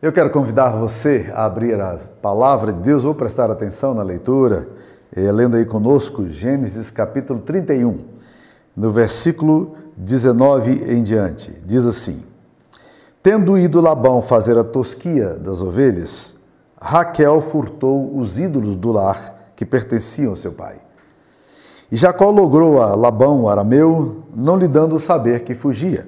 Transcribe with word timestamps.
Eu 0.00 0.12
quero 0.12 0.30
convidar 0.30 0.70
você 0.76 1.28
a 1.34 1.44
abrir 1.44 1.74
a 1.80 1.98
palavra 2.22 2.72
de 2.72 2.78
Deus 2.78 3.04
ou 3.04 3.12
prestar 3.12 3.50
atenção 3.50 3.94
na 3.94 4.02
leitura, 4.04 4.68
eh, 5.12 5.32
lendo 5.32 5.56
aí 5.56 5.64
conosco 5.64 6.24
Gênesis 6.28 6.88
capítulo 6.88 7.40
31, 7.40 8.04
no 8.76 8.92
versículo 8.92 9.74
19 9.96 10.84
em 10.94 11.02
diante. 11.02 11.50
Diz 11.66 11.84
assim: 11.84 12.22
Tendo 13.20 13.58
ido 13.58 13.80
Labão 13.80 14.22
fazer 14.22 14.56
a 14.56 14.62
tosquia 14.62 15.30
das 15.30 15.60
ovelhas, 15.60 16.36
Raquel 16.80 17.40
furtou 17.40 18.16
os 18.16 18.38
ídolos 18.38 18.76
do 18.76 18.92
lar 18.92 19.50
que 19.56 19.66
pertenciam 19.66 20.30
ao 20.30 20.36
seu 20.36 20.52
pai. 20.52 20.76
E 21.90 21.96
Jacó 21.96 22.30
logrou 22.30 22.80
a 22.80 22.94
Labão, 22.94 23.48
arameu, 23.48 24.22
não 24.32 24.56
lhe 24.56 24.68
dando 24.68 24.96
saber 24.96 25.42
que 25.42 25.56
fugia. 25.56 26.06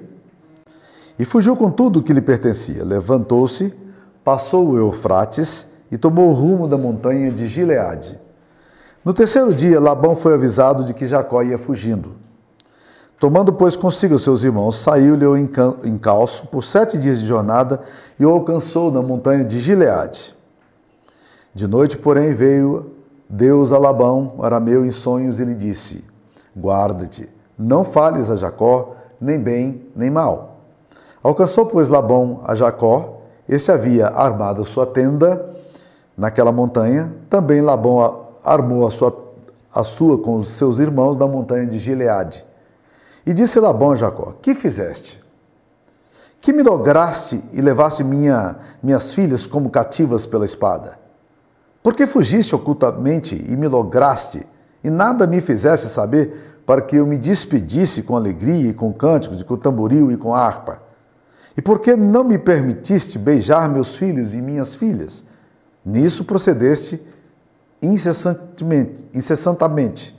E 1.19 1.25
fugiu 1.25 1.57
com 1.57 1.69
tudo 1.69 1.99
o 1.99 2.03
que 2.03 2.13
lhe 2.13 2.21
pertencia. 2.21 2.85
Levantou-se, 2.85 3.80
passou 4.23 4.69
o 4.69 4.77
Eufrates 4.77 5.67
e 5.91 5.97
tomou 5.97 6.29
o 6.29 6.33
rumo 6.33 6.67
da 6.67 6.77
montanha 6.77 7.31
de 7.31 7.47
Gileade. 7.47 8.19
No 9.03 9.13
terceiro 9.13 9.53
dia, 9.53 9.79
Labão 9.79 10.15
foi 10.15 10.33
avisado 10.33 10.83
de 10.83 10.93
que 10.93 11.07
Jacó 11.07 11.41
ia 11.41 11.57
fugindo. 11.57 12.15
Tomando, 13.19 13.53
pois, 13.53 13.75
consigo 13.75 14.17
seus 14.17 14.43
irmãos, 14.43 14.77
saiu-lhe 14.77 15.25
o 15.25 15.37
encalço 15.37 16.47
por 16.47 16.63
sete 16.63 16.97
dias 16.97 17.19
de 17.19 17.25
jornada 17.27 17.81
e 18.19 18.25
o 18.25 18.29
alcançou 18.31 18.91
na 18.91 19.01
montanha 19.01 19.43
de 19.43 19.59
Gileade. 19.59 20.35
De 21.53 21.67
noite, 21.67 21.97
porém, 21.97 22.33
veio 22.33 22.91
Deus 23.29 23.71
a 23.71 23.77
Labão, 23.77 24.35
arameu, 24.41 24.85
em 24.85 24.91
sonhos 24.91 25.39
e 25.39 25.45
lhe 25.45 25.55
disse: 25.55 26.03
Guarda-te, 26.57 27.29
não 27.57 27.83
fales 27.85 28.29
a 28.29 28.35
Jacó, 28.35 28.95
nem 29.19 29.39
bem, 29.39 29.85
nem 29.95 30.09
mal. 30.09 30.57
Alcançou, 31.21 31.65
pois, 31.65 31.89
Labão 31.89 32.41
a 32.43 32.55
Jacó, 32.55 33.20
este 33.47 33.71
havia 33.71 34.07
armado 34.07 34.63
sua 34.65 34.85
tenda 34.85 35.45
naquela 36.17 36.51
montanha, 36.51 37.13
também 37.29 37.61
Labão 37.61 38.27
armou 38.43 38.85
a 38.85 38.91
sua, 38.91 39.33
a 39.73 39.83
sua 39.83 40.17
com 40.17 40.35
os 40.35 40.49
seus 40.49 40.79
irmãos 40.79 41.17
na 41.17 41.27
montanha 41.27 41.65
de 41.65 41.79
Gileade. 41.79 42.45
E 43.25 43.33
disse 43.33 43.59
Labão 43.59 43.91
a 43.91 43.95
Jacó: 43.95 44.33
Que 44.41 44.53
fizeste? 44.53 45.21
Que 46.39 46.51
me 46.51 46.63
lograste 46.63 47.41
e 47.53 47.61
levaste 47.61 48.03
minha, 48.03 48.57
minhas 48.81 49.13
filhas 49.13 49.45
como 49.45 49.69
cativas 49.69 50.25
pela 50.25 50.45
espada? 50.45 50.97
Por 51.83 51.95
que 51.95 52.05
fugiste 52.05 52.55
ocultamente 52.55 53.35
e 53.35 53.55
me 53.57 53.67
lograste, 53.67 54.45
e 54.83 54.89
nada 54.89 55.25
me 55.25 55.41
fizeste 55.41 55.87
saber 55.87 56.61
para 56.65 56.81
que 56.81 56.95
eu 56.95 57.05
me 57.05 57.17
despedisse 57.17 58.03
com 58.03 58.15
alegria 58.15 58.69
e 58.69 58.73
com 58.73 58.93
cânticos, 58.93 59.41
e 59.41 59.43
com 59.43 59.57
tamboril 59.57 60.11
e 60.11 60.17
com 60.17 60.33
harpa? 60.33 60.81
E 61.55 61.61
por 61.61 61.79
que 61.79 61.95
não 61.95 62.23
me 62.23 62.37
permitiste 62.37 63.19
beijar 63.19 63.69
meus 63.69 63.95
filhos 63.95 64.33
e 64.33 64.41
minhas 64.41 64.73
filhas? 64.73 65.25
Nisso 65.83 66.23
procedeste 66.23 67.01
incessantemente, 67.81 69.09
incessantemente. 69.13 70.15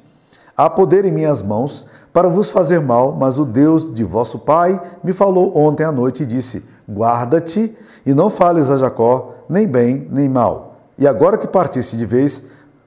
Há 0.57 0.69
poder 0.69 1.05
em 1.05 1.13
minhas 1.13 1.43
mãos 1.43 1.87
para 2.13 2.29
vos 2.29 2.51
fazer 2.51 2.81
mal, 2.81 3.13
mas 3.13 3.39
o 3.39 3.45
Deus 3.45 3.93
de 3.93 4.05
vosso 4.05 4.39
pai 4.39 4.81
me 5.03 5.13
falou 5.13 5.57
ontem 5.57 5.85
à 5.85 5.93
noite 5.93 6.25
e 6.25 6.27
disse: 6.27 6.65
Guarda-te 6.89 7.75
e 8.05 8.13
não 8.13 8.29
fales 8.29 8.71
a 8.71 8.77
Jacó, 8.77 9.35
nem 9.49 9.67
bem 9.67 10.07
nem 10.11 10.29
mal. 10.29 10.77
E 10.99 11.07
agora 11.07 11.39
que 11.39 11.47
partiste 11.47 11.97
de 11.97 12.05
vez, 12.05 12.43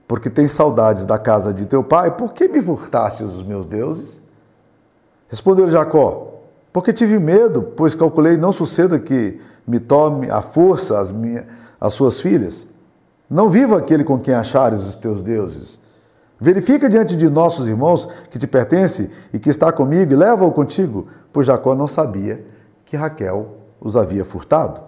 porque 0.08 0.30
tens 0.30 0.52
saudades 0.52 1.06
da 1.06 1.18
casa 1.18 1.54
de 1.54 1.66
teu 1.66 1.84
pai, 1.84 2.16
por 2.16 2.34
que 2.34 2.48
me 2.48 2.62
furtaste 2.62 3.24
os 3.24 3.42
meus 3.42 3.66
deuses? 3.66 4.22
Respondeu 5.28 5.70
Jacó: 5.70 6.35
Porque 6.76 6.92
tive 6.92 7.18
medo, 7.18 7.62
pois 7.62 7.96
calculei 7.96 8.36
não 8.36 8.52
suceda 8.52 9.00
que 9.00 9.40
me 9.66 9.80
tome 9.80 10.30
a 10.30 10.42
força 10.42 11.00
as, 11.00 11.10
minhas, 11.10 11.46
as 11.80 11.94
suas 11.94 12.20
filhas. 12.20 12.68
Não 13.30 13.50
viva 13.50 13.78
aquele 13.78 14.04
com 14.04 14.20
quem 14.20 14.34
achares 14.34 14.82
os 14.82 14.94
teus 14.98 15.24
deuses. 15.24 15.80
Verifica 16.38 16.90
diante 16.90 17.16
de 17.16 17.30
nossos 17.30 17.70
irmãos 17.70 18.10
que 18.30 18.38
te 18.38 18.46
pertence 18.46 19.10
e 19.32 19.40
que 19.40 19.50
está 19.50 19.72
comigo 19.72 20.12
e 20.12 20.18
leva-o 20.18 20.52
contigo, 20.52 21.08
pois 21.32 21.48
Jacó 21.48 21.76
não 21.76 21.88
sabia 21.88 22.46
que 22.84 22.98
Raquel 22.98 23.56
os 23.80 23.96
havia 23.96 24.26
furtado. 24.26 24.82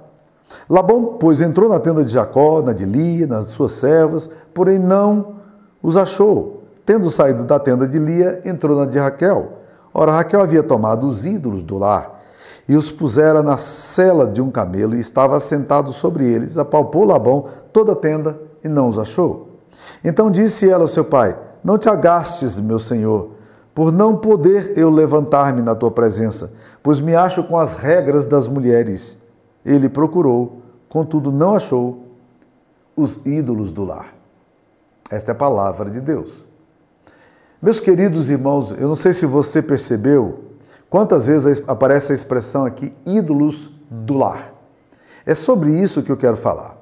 Labão, 0.70 1.16
pois, 1.18 1.40
entrou 1.40 1.70
na 1.70 1.80
tenda 1.80 2.04
de 2.04 2.12
Jacó, 2.12 2.62
na 2.62 2.74
de 2.74 2.84
Lia, 2.84 3.26
nas 3.28 3.48
suas 3.48 3.72
servas, 3.72 4.30
porém 4.54 4.78
não 4.78 5.38
os 5.82 5.96
achou. 5.96 6.64
Tendo 6.86 7.10
saído 7.10 7.46
da 7.46 7.58
tenda 7.58 7.88
de 7.88 7.98
Lia, 7.98 8.42
entrou 8.44 8.76
na 8.78 8.86
de 8.86 9.00
Raquel. 9.00 9.57
Ora, 10.00 10.12
Raquel 10.12 10.42
havia 10.42 10.62
tomado 10.62 11.08
os 11.08 11.26
ídolos 11.26 11.64
do 11.64 11.76
lar 11.76 12.22
e 12.70 12.78
os 12.78 12.92
pusera 12.92 13.42
na 13.42 13.58
cela 13.58 14.28
de 14.28 14.40
um 14.40 14.52
camelo 14.52 14.96
e 14.96 15.00
estava 15.00 15.40
sentado 15.40 15.92
sobre 15.92 16.24
eles. 16.24 16.56
Apalpou 16.56 17.04
Labão 17.04 17.48
toda 17.74 17.94
a 17.94 17.96
tenda 17.96 18.40
e 18.64 18.70
não 18.70 18.90
os 18.90 19.00
achou. 19.00 19.58
Então 20.04 20.30
disse 20.30 20.70
ela 20.70 20.84
ao 20.84 20.88
seu 20.88 21.04
pai: 21.04 21.36
Não 21.64 21.80
te 21.80 21.90
agastes, 21.90 22.60
meu 22.60 22.78
senhor, 22.78 23.32
por 23.74 23.92
não 23.92 24.16
poder 24.16 24.78
eu 24.78 24.92
levantar-me 24.92 25.64
na 25.64 25.74
tua 25.74 25.90
presença, 25.90 26.52
pois 26.84 27.02
me 27.02 27.16
acho 27.16 27.44
com 27.46 27.58
as 27.58 27.74
regras 27.74 28.28
das 28.28 28.48
mulheres. 28.48 29.18
Ele 29.66 29.90
procurou, 29.90 30.62
contudo 30.88 31.32
não 31.32 31.56
achou 31.56 32.04
os 32.96 33.20
ídolos 33.26 33.72
do 33.72 33.84
lar. 33.84 34.14
Esta 35.10 35.32
é 35.32 35.34
a 35.34 35.36
palavra 35.36 35.90
de 35.90 36.00
Deus. 36.00 36.48
Meus 37.60 37.80
queridos 37.80 38.30
irmãos, 38.30 38.70
eu 38.70 38.88
não 38.88 38.96
sei 38.96 39.12
se 39.12 39.26
você 39.26 39.64
percebeu 39.64 40.44
quantas 40.92 41.26
vezes 41.26 41.64
aparece 41.68 42.12
a 42.12 42.16
expressão 42.16 42.66
aqui 42.66 42.94
ídolos 43.04 43.72
do 43.90 44.16
lar. 44.16 44.54
É 45.26 45.34
sobre 45.34 45.72
isso 45.72 46.04
que 46.04 46.12
eu 46.12 46.18
quero 46.18 46.38
falar. 46.38 46.78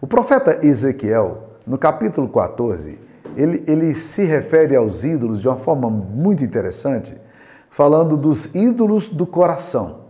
O 0.00 0.06
profeta 0.06 0.64
Ezequiel, 0.64 1.56
no 1.66 1.76
capítulo 1.76 2.28
14, 2.28 3.00
ele, 3.36 3.64
ele 3.66 3.92
se 3.96 4.22
refere 4.22 4.76
aos 4.76 5.02
ídolos 5.02 5.40
de 5.40 5.48
uma 5.48 5.56
forma 5.56 5.90
muito 5.90 6.44
interessante, 6.44 7.20
falando 7.68 8.16
dos 8.16 8.54
ídolos 8.54 9.08
do 9.08 9.26
coração. 9.26 10.02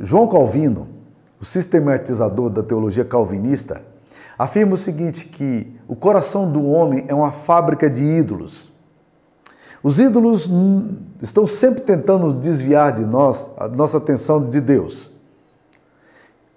João 0.00 0.28
Calvino, 0.28 0.88
o 1.40 1.44
sistematizador 1.44 2.48
da 2.48 2.62
teologia 2.62 3.04
calvinista, 3.04 3.82
afirma 4.38 4.74
o 4.74 4.76
seguinte: 4.76 5.26
que 5.26 5.74
o 5.88 5.96
coração 5.96 6.50
do 6.50 6.64
homem 6.64 7.04
é 7.08 7.14
uma 7.14 7.32
fábrica 7.32 7.88
de 7.88 8.02
ídolos. 8.02 8.72
Os 9.82 10.00
ídolos 10.00 10.50
estão 11.20 11.46
sempre 11.46 11.82
tentando 11.82 12.32
desviar 12.32 12.92
de 12.92 13.04
nós 13.04 13.50
a 13.56 13.68
nossa 13.68 13.98
atenção 13.98 14.48
de 14.48 14.60
Deus. 14.60 15.10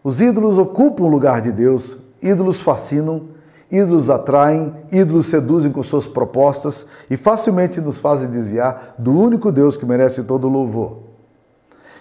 Os 0.01 0.21
ídolos 0.21 0.57
ocupam 0.57 1.03
o 1.03 1.09
lugar 1.09 1.41
de 1.41 1.51
Deus, 1.51 1.97
ídolos 2.21 2.61
fascinam, 2.61 3.27
ídolos 3.69 4.09
atraem, 4.09 4.73
ídolos 4.91 5.25
seduzem 5.25 5.71
com 5.71 5.83
suas 5.83 6.07
propostas 6.07 6.87
e 7.09 7.17
facilmente 7.17 7.81
nos 7.81 7.97
fazem 7.97 8.29
desviar 8.29 8.95
do 8.97 9.11
único 9.11 9.51
Deus 9.51 9.75
que 9.75 9.85
merece 9.85 10.23
todo 10.23 10.47
louvor. 10.47 10.99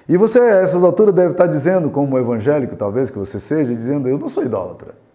E 0.09 0.17
você, 0.17 0.39
a 0.39 0.59
essas 0.59 0.85
alturas, 0.85 1.13
deve 1.13 1.33
estar 1.33 1.49
dizendo, 1.49 1.91
como 1.91 2.17
evangélico 2.17 2.77
talvez 2.77 3.11
que 3.11 3.19
você 3.19 3.41
seja, 3.41 3.75
dizendo: 3.75 4.09
Eu 4.09 4.19
não 4.19 4.29
sou 4.29 4.45
idólatra. 4.45 5.06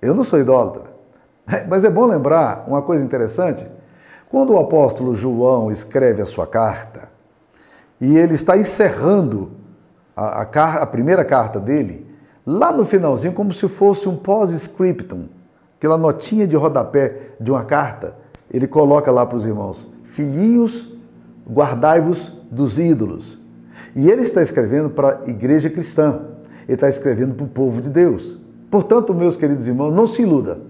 Eu 0.00 0.14
não 0.14 0.24
sou 0.24 0.38
idólatra. 0.38 0.84
Mas 1.68 1.84
é 1.84 1.90
bom 1.90 2.06
lembrar 2.06 2.64
uma 2.66 2.82
coisa 2.82 3.04
interessante. 3.04 3.66
Quando 4.30 4.52
o 4.52 4.58
apóstolo 4.58 5.14
João 5.14 5.70
escreve 5.70 6.22
a 6.22 6.26
sua 6.26 6.46
carta, 6.46 7.08
e 8.00 8.16
ele 8.16 8.34
está 8.34 8.56
encerrando 8.56 9.50
a, 10.16 10.42
a, 10.42 10.82
a 10.82 10.86
primeira 10.86 11.24
carta 11.24 11.60
dele, 11.60 12.06
lá 12.46 12.72
no 12.72 12.84
finalzinho, 12.84 13.34
como 13.34 13.52
se 13.52 13.68
fosse 13.68 14.08
um 14.08 14.16
pós-scriptum, 14.16 15.28
aquela 15.76 15.98
notinha 15.98 16.46
de 16.46 16.56
rodapé 16.56 17.32
de 17.38 17.50
uma 17.50 17.64
carta, 17.64 18.16
ele 18.50 18.66
coloca 18.66 19.10
lá 19.10 19.26
para 19.26 19.36
os 19.36 19.44
irmãos: 19.44 19.88
Filhinhos, 20.04 20.92
guardai-vos 21.48 22.32
dos 22.50 22.78
ídolos. 22.78 23.38
E 23.94 24.10
ele 24.10 24.22
está 24.22 24.40
escrevendo 24.40 24.90
para 24.90 25.20
a 25.24 25.28
igreja 25.28 25.68
cristã, 25.68 26.22
ele 26.64 26.74
está 26.74 26.88
escrevendo 26.88 27.34
para 27.34 27.44
o 27.44 27.48
povo 27.48 27.80
de 27.80 27.90
Deus. 27.90 28.39
Portanto, 28.70 29.12
meus 29.12 29.36
queridos 29.36 29.66
irmãos, 29.66 29.92
não 29.92 30.06
se 30.06 30.22
iluda. 30.22 30.60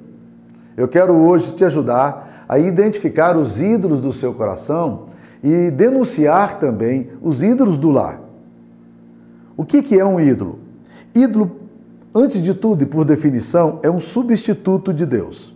Eu 0.77 0.89
quero 0.89 1.15
hoje 1.15 1.53
te 1.53 1.65
ajudar 1.65 2.47
a 2.49 2.59
identificar 2.59 3.37
os 3.37 3.61
ídolos 3.61 4.01
do 4.01 4.13
seu 4.13 4.33
coração 4.33 5.07
e 5.43 5.71
denunciar 5.71 6.59
também 6.59 7.11
os 7.21 7.43
ídolos 7.43 7.77
do 7.77 7.91
lar. 7.91 8.21
O 9.57 9.65
que 9.65 9.99
é 9.99 10.05
um 10.05 10.19
ídolo? 10.19 10.59
Ídolo, 11.15 11.51
antes 12.15 12.43
de 12.43 12.55
tudo 12.55 12.83
e 12.83 12.87
por 12.87 13.05
definição, 13.05 13.79
é 13.83 13.91
um 13.91 14.01
substituto 14.01 14.93
de 14.93 15.05
Deus. 15.05 15.55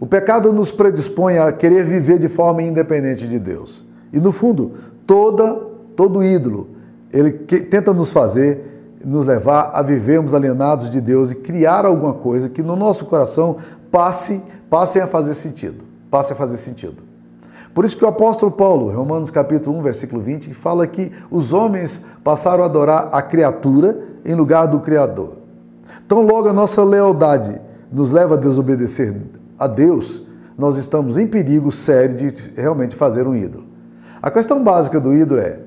O 0.00 0.06
pecado 0.06 0.52
nos 0.52 0.72
predispõe 0.72 1.38
a 1.38 1.52
querer 1.52 1.86
viver 1.86 2.18
de 2.18 2.28
forma 2.28 2.62
independente 2.62 3.28
de 3.28 3.38
Deus. 3.38 3.86
E 4.12 4.18
no 4.18 4.32
fundo, 4.32 4.72
toda, 5.06 5.54
todo 5.94 6.22
ídolo, 6.22 6.68
ele 7.12 7.30
tenta 7.30 7.94
nos 7.94 8.10
fazer, 8.10 8.73
nos 9.04 9.26
levar 9.26 9.70
a 9.72 9.82
vivermos 9.82 10.34
alienados 10.34 10.88
de 10.88 11.00
Deus 11.00 11.30
e 11.30 11.34
criar 11.34 11.84
alguma 11.84 12.14
coisa 12.14 12.48
que 12.48 12.62
no 12.62 12.76
nosso 12.76 13.06
coração 13.06 13.56
passe, 13.90 14.42
passe 14.70 15.00
a 15.00 15.06
fazer 15.06 15.34
sentido. 15.34 15.84
Passe 16.10 16.32
a 16.32 16.36
fazer 16.36 16.56
sentido. 16.56 17.02
Por 17.74 17.84
isso 17.84 17.96
que 17.96 18.04
o 18.04 18.08
apóstolo 18.08 18.52
Paulo, 18.52 18.90
Romanos 18.90 19.30
capítulo 19.30 19.76
1, 19.78 19.82
versículo 19.82 20.22
20, 20.22 20.54
fala 20.54 20.86
que 20.86 21.10
os 21.30 21.52
homens 21.52 22.04
passaram 22.22 22.62
a 22.62 22.66
adorar 22.66 23.08
a 23.12 23.20
criatura 23.20 23.98
em 24.24 24.34
lugar 24.34 24.66
do 24.66 24.78
Criador. 24.78 25.38
Então, 26.06 26.22
logo 26.22 26.48
a 26.48 26.52
nossa 26.52 26.84
lealdade 26.84 27.60
nos 27.90 28.12
leva 28.12 28.34
a 28.34 28.38
desobedecer 28.38 29.16
a 29.58 29.66
Deus, 29.66 30.22
nós 30.56 30.76
estamos 30.76 31.16
em 31.16 31.26
perigo 31.26 31.72
sério 31.72 32.16
de 32.16 32.52
realmente 32.54 32.94
fazer 32.94 33.26
um 33.26 33.34
ídolo. 33.34 33.64
A 34.22 34.30
questão 34.30 34.62
básica 34.62 35.00
do 35.00 35.12
ídolo 35.12 35.40
é: 35.40 35.58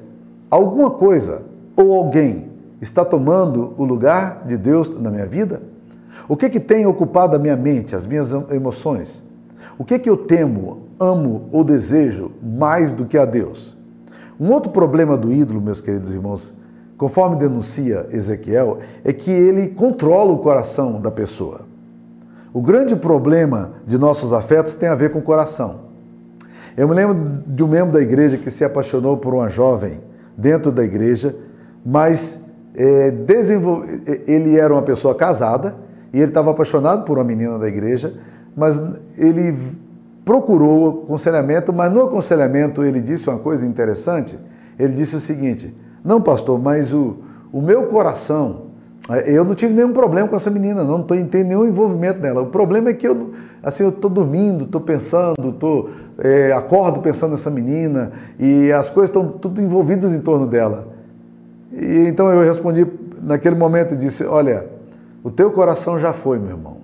alguma 0.49 0.89
coisa 0.91 1.41
ou 1.75 1.93
alguém 1.93 2.49
está 2.81 3.03
tomando 3.03 3.73
o 3.77 3.83
lugar 3.83 4.43
de 4.45 4.57
Deus 4.57 4.89
na 4.99 5.09
minha 5.09 5.25
vida? 5.25 5.61
O 6.27 6.35
que 6.35 6.49
que 6.49 6.59
tem 6.59 6.85
ocupado 6.85 7.35
a 7.35 7.39
minha 7.39 7.55
mente, 7.55 7.95
as 7.95 8.05
minhas 8.05 8.31
emoções? 8.51 9.23
O 9.77 9.85
que 9.85 9.99
que 9.99 10.09
eu 10.09 10.17
temo, 10.17 10.87
amo 10.99 11.47
ou 11.51 11.63
desejo 11.63 12.31
mais 12.41 12.91
do 12.91 13.05
que 13.05 13.17
a 13.17 13.25
Deus? 13.25 13.75
Um 14.39 14.51
outro 14.51 14.71
problema 14.71 15.17
do 15.17 15.31
ídolo, 15.31 15.61
meus 15.61 15.81
queridos 15.81 16.13
irmãos, 16.13 16.53
conforme 16.97 17.35
denuncia 17.35 18.07
Ezequiel, 18.11 18.79
é 19.03 19.13
que 19.13 19.31
ele 19.31 19.67
controla 19.67 20.31
o 20.31 20.39
coração 20.39 20.99
da 20.99 21.11
pessoa. 21.11 21.61
O 22.53 22.61
grande 22.61 22.95
problema 22.95 23.73
de 23.85 23.97
nossos 23.97 24.33
afetos 24.33 24.73
tem 24.75 24.89
a 24.89 24.95
ver 24.95 25.11
com 25.11 25.19
o 25.19 25.23
coração. 25.23 25.87
Eu 26.75 26.87
me 26.87 26.93
lembro 26.93 27.43
de 27.47 27.63
um 27.63 27.67
membro 27.67 27.91
da 27.91 28.01
igreja 28.01 28.37
que 28.37 28.51
se 28.51 28.63
apaixonou 28.63 29.17
por 29.17 29.33
uma 29.33 29.49
jovem 29.49 29.99
dentro 30.35 30.71
da 30.71 30.83
igreja, 30.83 31.35
mas 31.83 32.39
é, 32.77 33.11
ele 34.27 34.57
era 34.57 34.71
uma 34.71 34.83
pessoa 34.83 35.15
casada 35.15 35.75
e 36.13 36.19
ele 36.19 36.29
estava 36.29 36.51
apaixonado 36.51 37.03
por 37.05 37.17
uma 37.17 37.23
menina 37.23 37.57
da 37.57 37.67
igreja, 37.67 38.13
mas 38.55 38.79
ele 39.17 39.55
procurou 40.23 41.03
aconselhamento, 41.05 41.73
mas 41.73 41.91
no 41.91 42.03
aconselhamento 42.03 42.83
ele 42.83 43.01
disse 43.01 43.29
uma 43.29 43.39
coisa 43.39 43.65
interessante. 43.65 44.37
Ele 44.77 44.93
disse 44.93 45.15
o 45.15 45.19
seguinte: 45.19 45.75
Não, 46.03 46.21
pastor, 46.21 46.59
mas 46.59 46.93
o, 46.93 47.17
o 47.51 47.61
meu 47.61 47.87
coração, 47.87 48.67
é, 49.09 49.31
eu 49.31 49.43
não 49.43 49.55
tive 49.55 49.73
nenhum 49.73 49.91
problema 49.91 50.27
com 50.27 50.35
essa 50.35 50.51
menina, 50.51 50.83
não, 50.83 51.01
estou 51.01 51.17
tendo 51.17 51.47
nenhum 51.47 51.65
envolvimento 51.65 52.19
nela. 52.19 52.41
O 52.41 52.47
problema 52.47 52.89
é 52.89 52.93
que 52.93 53.07
eu 53.07 53.31
assim, 53.63 53.83
eu 53.83 53.89
estou 53.89 54.09
dormindo, 54.09 54.65
estou 54.65 54.81
pensando, 54.81 55.51
tô, 55.53 55.89
é, 56.19 56.51
acordo 56.51 56.99
pensando 56.99 57.31
nessa 57.31 57.49
menina 57.49 58.11
e 58.39 58.71
as 58.71 58.89
coisas 58.89 59.09
estão 59.09 59.27
tudo 59.27 59.61
envolvidas 59.61 60.13
em 60.13 60.19
torno 60.19 60.45
dela. 60.45 60.96
E 61.77 62.07
então 62.07 62.31
eu 62.31 62.41
respondi 62.43 62.85
naquele 63.21 63.55
momento 63.55 63.93
e 63.93 63.97
disse: 63.97 64.25
Olha, 64.25 64.67
o 65.23 65.29
teu 65.29 65.51
coração 65.51 65.99
já 65.99 66.11
foi, 66.11 66.39
meu 66.39 66.49
irmão. 66.49 66.77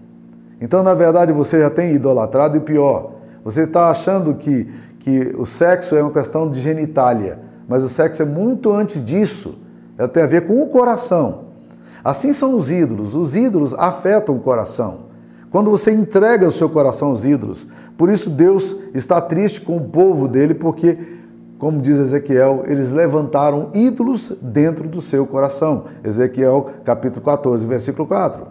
Então, 0.61 0.83
na 0.83 0.93
verdade, 0.93 1.33
você 1.33 1.59
já 1.59 1.69
tem 1.69 1.93
idolatrado 1.93 2.55
e 2.55 2.59
pior, 2.59 3.15
você 3.43 3.63
está 3.63 3.89
achando 3.89 4.35
que, 4.35 4.71
que 4.99 5.35
o 5.37 5.45
sexo 5.45 5.95
é 5.95 6.01
uma 6.01 6.11
questão 6.11 6.49
de 6.49 6.61
genitália, 6.61 7.39
mas 7.67 7.83
o 7.83 7.89
sexo 7.89 8.21
é 8.21 8.25
muito 8.25 8.71
antes 8.71 9.03
disso. 9.03 9.57
Ela 9.97 10.07
tem 10.07 10.23
a 10.23 10.27
ver 10.27 10.47
com 10.47 10.61
o 10.61 10.67
coração. 10.67 11.45
Assim 12.03 12.33
são 12.33 12.55
os 12.55 12.69
ídolos. 12.71 13.15
Os 13.15 13.35
ídolos 13.35 13.73
afetam 13.73 14.35
o 14.35 14.39
coração. 14.39 15.05
Quando 15.51 15.69
você 15.69 15.91
entrega 15.91 16.47
o 16.47 16.51
seu 16.51 16.67
coração 16.67 17.09
aos 17.09 17.23
ídolos, 17.23 17.67
por 17.95 18.09
isso 18.09 18.29
Deus 18.29 18.75
está 18.93 19.21
triste 19.21 19.61
com 19.61 19.77
o 19.77 19.81
povo 19.81 20.27
dele, 20.27 20.53
porque, 20.55 20.97
como 21.57 21.81
diz 21.81 21.97
Ezequiel, 21.97 22.63
eles 22.65 22.91
levantaram 22.91 23.69
ídolos 23.73 24.33
dentro 24.41 24.87
do 24.87 25.01
seu 25.01 25.25
coração. 25.25 25.85
Ezequiel 26.03 26.67
capítulo 26.83 27.23
14, 27.23 27.65
versículo 27.65 28.07
4. 28.07 28.47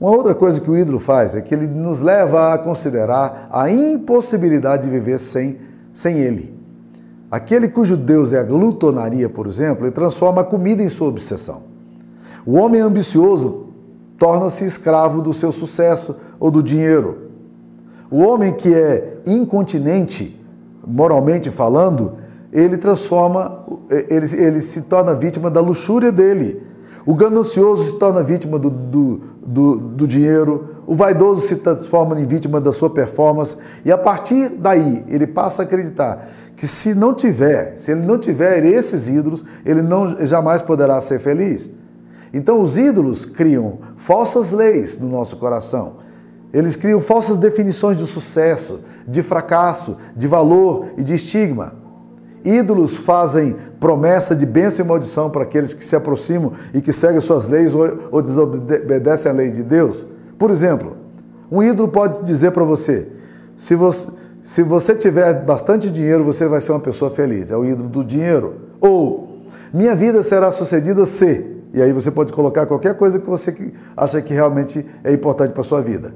Uma 0.00 0.10
outra 0.10 0.34
coisa 0.34 0.60
que 0.60 0.70
o 0.70 0.76
ídolo 0.76 0.98
faz 0.98 1.34
é 1.34 1.40
que 1.40 1.54
ele 1.54 1.66
nos 1.66 2.00
leva 2.00 2.52
a 2.52 2.58
considerar 2.58 3.48
a 3.50 3.70
impossibilidade 3.70 4.84
de 4.84 4.90
viver 4.90 5.18
sem, 5.18 5.58
sem 5.92 6.18
ele. 6.18 6.54
Aquele 7.30 7.68
cujo 7.68 7.96
Deus 7.96 8.32
é 8.32 8.38
a 8.38 8.42
glutonaria, 8.42 9.28
por 9.28 9.46
exemplo, 9.46 9.84
ele 9.84 9.92
transforma 9.92 10.42
a 10.42 10.44
comida 10.44 10.82
em 10.82 10.88
sua 10.88 11.08
obsessão. 11.08 11.62
O 12.44 12.54
homem 12.54 12.80
ambicioso 12.80 13.68
torna-se 14.18 14.64
escravo 14.64 15.22
do 15.22 15.32
seu 15.32 15.50
sucesso 15.50 16.16
ou 16.38 16.50
do 16.50 16.62
dinheiro. 16.62 17.30
O 18.10 18.20
homem 18.20 18.52
que 18.52 18.74
é 18.74 19.18
incontinente, 19.26 20.38
moralmente 20.86 21.50
falando, 21.50 22.12
ele 22.54 22.78
transforma, 22.78 23.66
ele, 23.90 24.26
ele 24.36 24.62
se 24.62 24.82
torna 24.82 25.12
vítima 25.12 25.50
da 25.50 25.60
luxúria 25.60 26.12
dele. 26.12 26.62
O 27.04 27.12
ganancioso 27.12 27.84
se 27.84 27.98
torna 27.98 28.22
vítima 28.22 28.58
do, 28.58 28.70
do, 28.70 29.20
do, 29.44 29.76
do, 29.76 30.08
dinheiro, 30.08 30.76
o 30.86 30.94
vaidoso 30.94 31.46
se 31.46 31.56
transforma 31.56 32.18
em 32.18 32.24
vítima 32.24 32.60
da 32.60 32.72
sua 32.72 32.88
performance, 32.88 33.56
e 33.84 33.92
a 33.92 33.98
partir 33.98 34.48
daí 34.48 35.04
ele 35.08 35.26
passa 35.26 35.62
a 35.62 35.64
acreditar 35.64 36.30
que 36.56 36.66
se 36.66 36.94
não 36.94 37.12
tiver, 37.12 37.76
se 37.76 37.90
ele 37.90 38.00
não 38.02 38.18
tiver 38.18 38.64
esses 38.64 39.08
ídolos, 39.08 39.44
ele 39.66 39.82
não 39.82 40.24
jamais 40.24 40.62
poderá 40.62 41.00
ser 41.00 41.18
feliz. 41.18 41.68
Então 42.32 42.62
os 42.62 42.78
ídolos 42.78 43.26
criam 43.26 43.78
falsas 43.96 44.52
leis 44.52 44.96
no 44.98 45.08
nosso 45.08 45.36
coração. 45.36 45.96
Eles 46.52 46.76
criam 46.76 47.00
falsas 47.00 47.36
definições 47.36 47.96
de 47.96 48.06
sucesso, 48.06 48.80
de 49.06 49.22
fracasso, 49.22 49.96
de 50.16 50.28
valor 50.28 50.86
e 50.96 51.02
de 51.02 51.14
estigma. 51.14 51.83
Ídolos 52.44 52.96
fazem 52.98 53.56
promessa 53.80 54.36
de 54.36 54.44
bênção 54.44 54.84
e 54.84 54.88
maldição 54.88 55.30
para 55.30 55.44
aqueles 55.44 55.72
que 55.72 55.82
se 55.82 55.96
aproximam 55.96 56.52
e 56.74 56.82
que 56.82 56.92
seguem 56.92 57.20
suas 57.20 57.48
leis 57.48 57.74
ou, 57.74 58.20
desobedecem 58.20 59.32
a 59.32 59.34
lei 59.34 59.50
de 59.50 59.62
Deus. 59.62 60.06
Por 60.38 60.50
exemplo, 60.50 60.96
um 61.50 61.62
ídolo 61.62 61.88
pode 61.88 62.22
dizer 62.22 62.50
para 62.50 62.62
você: 62.62 63.08
se 63.56 63.74
você, 63.74 64.10
se 64.42 64.62
você 64.62 64.94
tiver 64.94 65.42
bastante 65.44 65.90
dinheiro, 65.90 66.22
você 66.22 66.46
vai 66.46 66.60
ser 66.60 66.72
uma 66.72 66.80
pessoa 66.80 67.10
feliz. 67.10 67.50
É 67.50 67.56
o 67.56 67.64
ídolo 67.64 67.88
do 67.88 68.04
dinheiro. 68.04 68.56
Ou, 68.78 69.38
minha 69.72 69.94
vida 69.94 70.22
será 70.22 70.50
sucedida 70.50 71.06
se. 71.06 71.54
E 71.72 71.80
aí 71.80 71.92
você 71.92 72.10
pode 72.10 72.32
colocar 72.32 72.66
qualquer 72.66 72.94
coisa 72.94 73.18
que 73.18 73.28
você 73.28 73.72
acha 73.96 74.20
que 74.20 74.34
realmente 74.34 74.86
é 75.02 75.12
importante 75.12 75.52
para 75.52 75.62
a 75.62 75.64
sua 75.64 75.80
vida. 75.80 76.14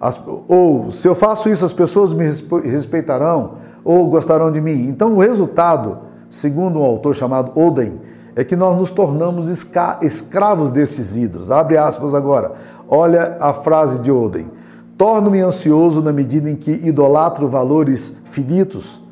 As, 0.00 0.20
ou, 0.48 0.90
se 0.92 1.08
eu 1.08 1.14
faço 1.14 1.48
isso, 1.48 1.64
as 1.64 1.72
pessoas 1.72 2.12
me 2.12 2.24
respeitarão 2.62 3.56
ou 3.84 4.08
gostarão 4.08 4.50
de 4.50 4.60
mim. 4.60 4.88
Então, 4.88 5.14
o 5.14 5.20
resultado, 5.20 5.98
segundo 6.30 6.80
um 6.80 6.84
autor 6.84 7.14
chamado 7.14 7.58
Oden, 7.58 8.00
é 8.34 8.42
que 8.42 8.56
nós 8.56 8.76
nos 8.76 8.90
tornamos 8.90 9.48
escravos 9.48 10.70
desses 10.70 11.14
ídolos. 11.14 11.50
Abre 11.50 11.76
aspas 11.76 12.14
agora. 12.14 12.52
Olha 12.88 13.36
a 13.38 13.52
frase 13.52 14.00
de 14.00 14.10
Oden. 14.10 14.50
Torno-me 14.96 15.40
ansioso 15.40 16.02
na 16.02 16.12
medida 16.12 16.50
em 16.50 16.56
que 16.56 16.70
idolatro 16.70 17.48
valores 17.48 18.14
finitos. 18.24 19.02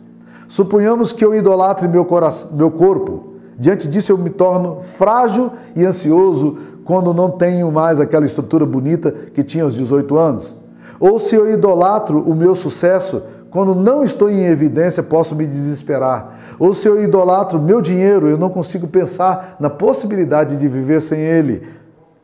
Suponhamos 0.48 1.12
que 1.12 1.24
eu 1.24 1.34
idolatre 1.34 1.88
meu, 1.88 2.06
meu 2.52 2.70
corpo. 2.70 3.32
Diante 3.58 3.86
disso, 3.86 4.12
eu 4.12 4.18
me 4.18 4.30
torno 4.30 4.80
frágil 4.80 5.50
e 5.76 5.84
ansioso 5.84 6.58
quando 6.84 7.14
não 7.14 7.30
tenho 7.30 7.70
mais 7.70 8.00
aquela 8.00 8.26
estrutura 8.26 8.66
bonita 8.66 9.12
que 9.12 9.42
tinha 9.42 9.64
aos 9.64 9.74
18 9.74 10.16
anos. 10.16 10.56
Ou 10.98 11.18
se 11.18 11.34
eu 11.34 11.50
idolatro 11.50 12.20
o 12.20 12.34
meu 12.34 12.54
sucesso, 12.54 13.22
quando 13.52 13.74
não 13.74 14.02
estou 14.02 14.30
em 14.30 14.46
evidência, 14.46 15.02
posso 15.02 15.36
me 15.36 15.46
desesperar. 15.46 16.38
Ou 16.58 16.72
se 16.72 16.88
eu 16.88 17.02
idolatro 17.02 17.60
meu 17.60 17.82
dinheiro, 17.82 18.26
eu 18.26 18.38
não 18.38 18.48
consigo 18.48 18.88
pensar 18.88 19.56
na 19.60 19.68
possibilidade 19.68 20.56
de 20.56 20.66
viver 20.66 21.02
sem 21.02 21.20
ele. 21.20 21.62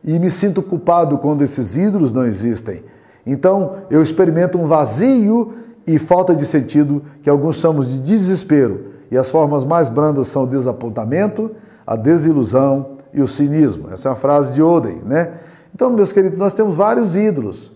E 0.03 0.19
me 0.19 0.31
sinto 0.31 0.63
culpado 0.63 1.19
quando 1.19 1.43
esses 1.43 1.77
ídolos 1.77 2.15
não 2.15 2.25
existem. 2.25 2.83
Então, 3.27 3.83
eu 3.91 4.03
experimento 4.03 4.57
um 4.57 4.67
vazio 4.67 5.53
e 5.87 5.99
falta 5.99 6.35
de 6.35 6.47
sentido 6.47 7.03
que 7.23 7.29
alguns 7.29 7.57
chamam 7.57 7.85
de 7.85 8.01
desespero. 8.01 8.87
E 9.11 9.19
as 9.19 9.31
formas 9.31 9.65
mais 9.65 9.91
brandas 9.91 10.29
são 10.29 10.45
o 10.45 10.47
desapontamento, 10.47 11.51
a 11.87 11.95
desilusão 11.95 12.97
e 13.13 13.21
o 13.21 13.29
cinismo. 13.29 13.91
Essa 13.93 14.09
é 14.09 14.11
uma 14.11 14.17
frase 14.17 14.55
de 14.55 14.63
Oden, 14.63 15.03
né? 15.05 15.35
Então, 15.75 15.91
meus 15.91 16.11
queridos, 16.11 16.39
nós 16.39 16.55
temos 16.55 16.75
vários 16.75 17.17
ídolos 17.17 17.71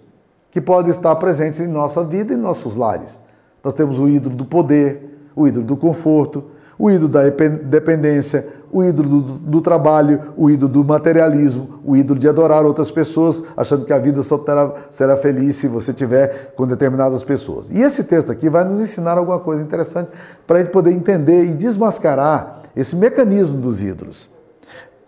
que 0.50 0.60
podem 0.60 0.90
estar 0.90 1.14
presentes 1.16 1.60
em 1.60 1.66
nossa 1.66 2.02
vida 2.02 2.32
e 2.32 2.36
em 2.36 2.40
nossos 2.40 2.76
lares. 2.76 3.20
Nós 3.62 3.74
temos 3.74 3.98
o 3.98 4.08
ídolo 4.08 4.34
do 4.34 4.44
poder, 4.44 5.30
o 5.34 5.46
ídolo 5.46 5.64
do 5.64 5.76
conforto, 5.76 6.44
o 6.78 6.90
ídolo 6.90 7.08
da 7.08 7.22
dependência, 7.28 8.48
o 8.72 8.82
ídolo 8.82 9.20
do, 9.20 9.38
do, 9.38 9.60
trabalho, 9.60 10.32
o 10.36 10.50
ídolo 10.50 10.72
do 10.72 10.84
materialismo, 10.84 11.80
o 11.84 11.96
ídolo 11.96 12.18
de 12.18 12.28
adorar 12.28 12.64
outras 12.64 12.90
pessoas, 12.90 13.42
achando 13.56 13.84
que 13.84 13.92
a 13.92 13.98
vida 13.98 14.22
só 14.22 14.38
terá, 14.38 14.72
será 14.90 15.16
feliz 15.16 15.56
se 15.56 15.68
você 15.68 15.92
tiver 15.92 16.54
com 16.56 16.66
determinadas 16.66 17.22
pessoas. 17.22 17.68
E 17.70 17.80
esse 17.80 18.02
texto 18.04 18.32
aqui 18.32 18.48
vai 18.48 18.64
nos 18.64 18.80
ensinar 18.80 19.18
alguma 19.18 19.38
coisa 19.38 19.62
interessante 19.62 20.10
para 20.46 20.58
a 20.58 20.60
gente 20.60 20.72
poder 20.72 20.90
entender 20.90 21.44
e 21.44 21.54
desmascarar 21.54 22.62
esse 22.74 22.96
mecanismo 22.96 23.58
dos 23.58 23.82
ídolos. 23.82 24.30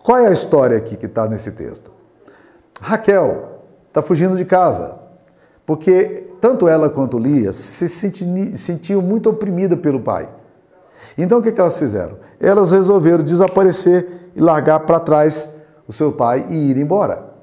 Qual 0.01 0.19
é 0.19 0.27
a 0.27 0.31
história 0.31 0.77
aqui 0.77 0.95
que 0.95 1.07
está 1.07 1.27
nesse 1.27 1.51
texto? 1.51 1.91
Raquel 2.79 3.63
está 3.87 4.01
fugindo 4.01 4.37
de 4.37 4.45
casa, 4.45 4.95
porque 5.65 6.27
tanto 6.39 6.67
ela 6.67 6.89
quanto 6.89 7.17
Lia 7.17 7.51
se 7.51 7.87
sentiam 7.87 9.01
muito 9.01 9.29
oprimidas 9.29 9.79
pelo 9.79 9.99
pai. 9.99 10.29
Então 11.17 11.39
o 11.39 11.41
que, 11.41 11.59
elas 11.59 11.79
fizeram? 11.79 12.17
Elas 12.39 12.71
resolveram 12.71 13.23
desaparecer 13.23 14.29
e 14.35 14.41
largar 14.41 14.81
para 14.81 14.99
trás 14.99 15.49
o 15.87 15.93
seu 15.93 16.11
pai 16.11 16.45
e 16.49 16.71
ir 16.71 16.77
embora. 16.77 17.33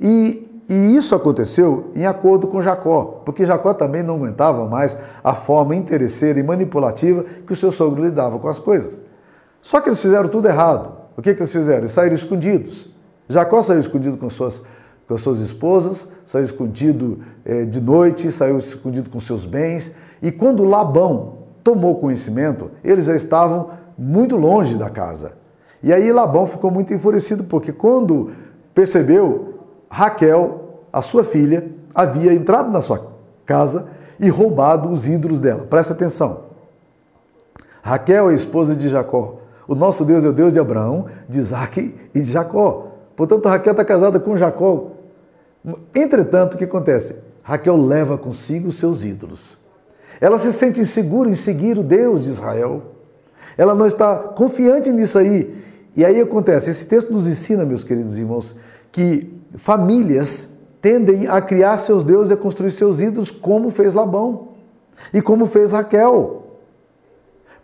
E 0.00 0.48
E 0.68 0.94
isso 0.94 1.14
aconteceu 1.14 1.90
em 1.94 2.04
acordo 2.04 2.46
com 2.46 2.60
Jacó, 2.60 3.22
porque 3.24 3.46
Jacó 3.46 3.72
também 3.72 4.02
não 4.02 4.16
aguentava 4.16 4.66
mais 4.68 4.98
a 5.24 5.34
forma 5.34 5.74
interesseira 5.74 6.38
e 6.38 6.42
manipulativa 6.42 7.24
que 7.46 7.54
o 7.54 7.56
seu 7.56 7.70
sogro 7.70 8.04
lidava 8.04 8.38
com 8.38 8.48
as 8.48 8.58
coisas. 8.58 9.00
Só 9.62 9.80
que 9.80 9.88
eles 9.88 10.00
fizeram 10.00 10.28
tudo 10.28 10.46
errado. 10.46 10.92
O 11.16 11.22
que, 11.22 11.32
que 11.32 11.40
eles 11.40 11.52
fizeram? 11.52 11.78
Eles 11.80 11.92
saíram 11.92 12.14
escondidos. 12.14 12.90
Jacó 13.30 13.62
saiu 13.62 13.80
escondido 13.80 14.18
com 14.18 14.28
suas, 14.28 14.62
com 15.08 15.16
suas 15.16 15.40
esposas, 15.40 16.12
saiu 16.24 16.44
escondido 16.44 17.20
eh, 17.44 17.64
de 17.64 17.80
noite, 17.80 18.30
saiu 18.30 18.58
escondido 18.58 19.08
com 19.08 19.18
seus 19.18 19.46
bens. 19.46 19.90
E 20.20 20.30
quando 20.30 20.62
Labão 20.64 21.38
tomou 21.64 21.96
conhecimento, 21.96 22.70
eles 22.84 23.06
já 23.06 23.16
estavam 23.16 23.70
muito 23.96 24.36
longe 24.36 24.76
da 24.76 24.90
casa. 24.90 25.32
E 25.82 25.92
aí 25.92 26.12
Labão 26.12 26.46
ficou 26.46 26.70
muito 26.70 26.92
enfurecido, 26.92 27.44
porque 27.44 27.72
quando 27.72 28.32
percebeu, 28.74 29.54
Raquel, 29.90 30.82
a 30.92 31.00
sua 31.00 31.24
filha, 31.24 31.70
havia 31.94 32.34
entrado 32.34 32.70
na 32.70 32.80
sua 32.80 33.12
casa 33.46 33.88
e 34.20 34.28
roubado 34.28 34.90
os 34.90 35.06
ídolos 35.06 35.40
dela. 35.40 35.64
Presta 35.64 35.94
atenção. 35.94 36.48
Raquel 37.82 38.30
é 38.30 38.34
esposa 38.34 38.76
de 38.76 38.88
Jacó. 38.88 39.36
O 39.66 39.74
nosso 39.74 40.04
Deus 40.04 40.24
é 40.24 40.28
o 40.28 40.32
Deus 40.32 40.52
de 40.52 40.58
Abraão, 40.58 41.06
de 41.28 41.38
Isaac 41.38 41.94
e 42.14 42.20
de 42.20 42.30
Jacó. 42.30 42.88
Portanto, 43.16 43.48
Raquel 43.48 43.72
está 43.72 43.84
casada 43.84 44.20
com 44.20 44.36
Jacó. 44.36 44.97
Entretanto, 45.94 46.54
o 46.54 46.58
que 46.58 46.64
acontece? 46.64 47.16
Raquel 47.42 47.76
leva 47.76 48.18
consigo 48.18 48.70
seus 48.70 49.04
ídolos. 49.04 49.58
Ela 50.20 50.38
se 50.38 50.52
sente 50.52 50.80
insegura 50.80 51.30
em 51.30 51.34
seguir 51.34 51.78
o 51.78 51.82
Deus 51.82 52.24
de 52.24 52.30
Israel. 52.30 52.82
Ela 53.56 53.74
não 53.74 53.86
está 53.86 54.16
confiante 54.16 54.90
nisso 54.90 55.18
aí. 55.18 55.64
E 55.96 56.04
aí 56.04 56.20
acontece, 56.20 56.70
esse 56.70 56.86
texto 56.86 57.12
nos 57.12 57.26
ensina, 57.26 57.64
meus 57.64 57.82
queridos 57.82 58.16
irmãos, 58.16 58.54
que 58.92 59.32
famílias 59.56 60.50
tendem 60.80 61.26
a 61.26 61.40
criar 61.40 61.76
seus 61.78 62.04
deuses 62.04 62.30
e 62.30 62.34
a 62.34 62.36
construir 62.36 62.70
seus 62.70 63.00
ídolos, 63.00 63.30
como 63.30 63.70
fez 63.70 63.94
Labão 63.94 64.48
e 65.12 65.20
como 65.20 65.46
fez 65.46 65.72
Raquel. 65.72 66.42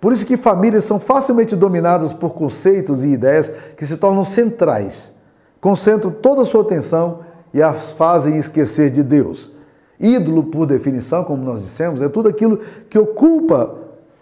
Por 0.01 0.13
isso 0.13 0.27
que 0.27 0.37
famílias 0.37 0.85
são 0.85 0.99
facilmente 0.99 1.55
dominadas 1.55 2.13
por 2.13 2.35
conceitos 2.35 3.05
e 3.05 3.09
ideias 3.09 3.51
que 3.77 3.87
se 3.87 3.97
tornam 3.97 4.25
centrais, 4.25 5.13
concentram 5.61 6.11
toda 6.11 6.43
a 6.43 6.45
sua 6.45 6.63
atenção 6.63 7.21
e 7.55 7.63
as 7.63 7.93
fazem 7.93 8.37
esquecer 8.37 8.91
de 8.91 9.03
Deus. 9.03 9.53
Ídolo, 9.99 10.43
por 10.43 10.67
definição, 10.67 11.23
como 11.23 11.45
nós 11.45 11.63
dissemos, 11.63 12.03
é 12.03 12.09
tudo 12.09 12.29
aquilo 12.29 12.59
que 12.91 12.99
ocupa, 12.99 13.77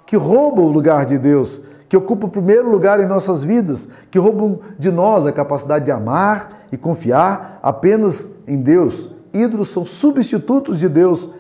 que 0.06 0.16
rouba 0.16 0.60
o 0.60 0.68
lugar 0.68 1.06
de 1.06 1.18
Deus, 1.18 1.62
que 1.88 1.96
ocupa 1.96 2.26
o 2.26 2.30
primeiro 2.30 2.70
lugar 2.70 3.00
em 3.00 3.06
nossas 3.06 3.42
vidas, 3.42 3.88
que 4.10 4.18
roubam 4.18 4.60
de 4.78 4.90
nós 4.90 5.26
a 5.26 5.32
capacidade 5.32 5.86
de 5.86 5.90
amar 5.90 6.66
e 6.70 6.76
confiar 6.76 7.58
apenas 7.62 8.28
em 8.46 8.58
Deus. 8.58 9.10
Ídolos 9.32 9.70
são 9.70 9.84
substitutos 9.84 10.78
de 10.78 10.88
Deus, 10.88 11.30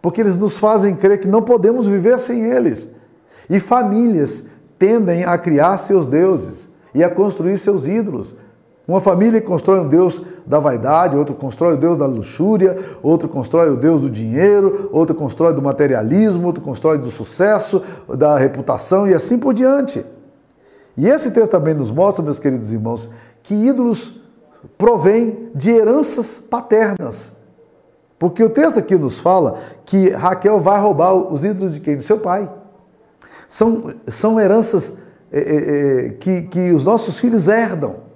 porque 0.00 0.22
eles 0.22 0.38
nos 0.38 0.56
fazem 0.56 0.96
crer 0.96 1.20
que 1.20 1.28
não 1.28 1.42
podemos 1.42 1.86
viver 1.86 2.18
sem 2.18 2.44
eles. 2.44 2.88
E 3.48 3.60
famílias 3.60 4.44
tendem 4.78 5.24
a 5.24 5.36
criar 5.36 5.76
seus 5.76 6.06
deuses 6.06 6.70
e 6.94 7.04
a 7.04 7.10
construir 7.10 7.58
seus 7.58 7.86
ídolos. 7.86 8.36
Uma 8.86 9.00
família 9.00 9.40
constrói 9.40 9.80
um 9.80 9.88
Deus 9.88 10.20
da 10.44 10.58
vaidade, 10.58 11.16
outro 11.16 11.34
constrói 11.34 11.74
o 11.74 11.76
Deus 11.76 11.96
da 11.98 12.06
luxúria, 12.06 12.76
outro 13.02 13.28
constrói 13.28 13.70
o 13.70 13.76
Deus 13.76 14.00
do 14.00 14.10
dinheiro, 14.10 14.90
outro 14.92 15.14
constrói 15.14 15.52
do 15.52 15.62
materialismo, 15.62 16.46
outro 16.46 16.62
constrói 16.62 16.98
do 16.98 17.10
sucesso, 17.10 17.82
da 18.08 18.36
reputação 18.36 19.06
e 19.06 19.14
assim 19.14 19.38
por 19.38 19.54
diante. 19.54 20.04
E 20.96 21.08
esse 21.08 21.30
texto 21.30 21.52
também 21.52 21.74
nos 21.74 21.90
mostra, 21.90 22.24
meus 22.24 22.40
queridos 22.40 22.72
irmãos, 22.72 23.08
que 23.42 23.54
ídolos 23.54 24.20
provêm 24.76 25.50
de 25.54 25.70
heranças 25.70 26.38
paternas. 26.38 27.32
Porque 28.18 28.42
o 28.42 28.50
texto 28.50 28.78
aqui 28.78 28.96
nos 28.96 29.18
fala 29.18 29.58
que 29.84 30.10
Raquel 30.10 30.60
vai 30.60 30.80
roubar 30.80 31.14
os 31.14 31.44
ídolos 31.44 31.74
de 31.74 31.80
quem? 31.80 31.96
Do 31.96 32.02
seu 32.02 32.18
pai. 32.18 32.50
São, 33.48 33.94
são 34.06 34.40
heranças 34.40 34.94
é, 35.30 35.40
é, 35.40 36.08
que, 36.10 36.42
que 36.42 36.72
os 36.72 36.84
nossos 36.84 37.18
filhos 37.18 37.48
herdam. 37.48 38.11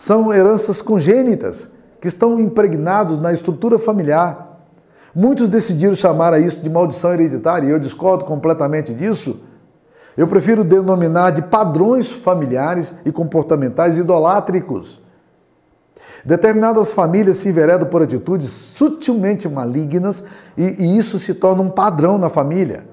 São 0.00 0.32
heranças 0.32 0.80
congênitas 0.80 1.68
que 2.00 2.08
estão 2.08 2.40
impregnados 2.40 3.18
na 3.18 3.34
estrutura 3.34 3.78
familiar. 3.78 4.58
Muitos 5.14 5.46
decidiram 5.46 5.94
chamar 5.94 6.32
a 6.32 6.38
isso 6.38 6.62
de 6.62 6.70
maldição 6.70 7.12
hereditária 7.12 7.68
e 7.68 7.70
eu 7.70 7.78
discordo 7.78 8.24
completamente 8.24 8.94
disso. 8.94 9.42
Eu 10.16 10.26
prefiro 10.26 10.64
denominar 10.64 11.32
de 11.32 11.42
padrões 11.42 12.10
familiares 12.10 12.94
e 13.04 13.12
comportamentais 13.12 13.98
idolátricos. 13.98 15.02
Determinadas 16.24 16.92
famílias 16.92 17.36
se 17.36 17.50
enveredam 17.50 17.86
por 17.86 18.02
atitudes 18.02 18.48
sutilmente 18.48 19.50
malignas 19.50 20.24
e, 20.56 20.82
e, 20.82 20.96
isso 20.96 21.18
se 21.18 21.34
torna 21.34 21.60
um 21.60 21.68
padrão 21.68 22.16
na 22.16 22.30
família. 22.30 22.86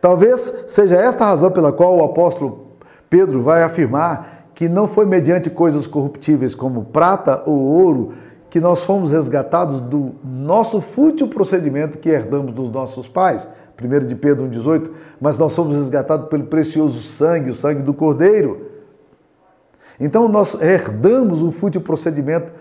Talvez 0.00 0.54
seja 0.68 0.96
esta 0.96 1.26
a 1.26 1.28
razão 1.28 1.50
pela 1.50 1.70
qual 1.70 1.98
o 1.98 2.04
apóstolo 2.04 2.68
Pedro 3.10 3.42
vai 3.42 3.62
afirmar 3.62 4.37
que 4.58 4.68
não 4.68 4.88
foi 4.88 5.06
mediante 5.06 5.48
coisas 5.48 5.86
corruptíveis 5.86 6.52
como 6.52 6.86
prata 6.86 7.44
ou 7.46 7.56
ouro 7.56 8.12
que 8.50 8.58
nós 8.58 8.82
fomos 8.82 9.12
resgatados 9.12 9.80
do 9.80 10.16
nosso 10.24 10.80
fútil 10.80 11.28
procedimento 11.28 11.96
que 11.96 12.08
herdamos 12.08 12.52
dos 12.52 12.68
nossos 12.68 13.06
pais. 13.06 13.48
1 13.80 14.06
de 14.08 14.16
Pedro 14.16 14.48
1,18, 14.48 14.90
mas 15.20 15.38
nós 15.38 15.52
somos 15.52 15.76
resgatados 15.76 16.28
pelo 16.28 16.42
precioso 16.42 17.00
sangue, 17.00 17.50
o 17.50 17.54
sangue 17.54 17.84
do 17.84 17.94
Cordeiro. 17.94 18.66
Então 20.00 20.26
nós 20.26 20.60
herdamos 20.60 21.40
o 21.40 21.52
fútil 21.52 21.80
procedimento 21.80 22.52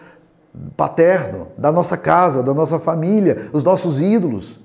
paterno 0.75 1.47
da 1.57 1.71
nossa 1.71 1.97
casa, 1.97 2.43
da 2.43 2.53
nossa 2.53 2.77
família, 2.77 3.49
os 3.51 3.63
nossos 3.63 3.99
ídolos. 3.99 4.59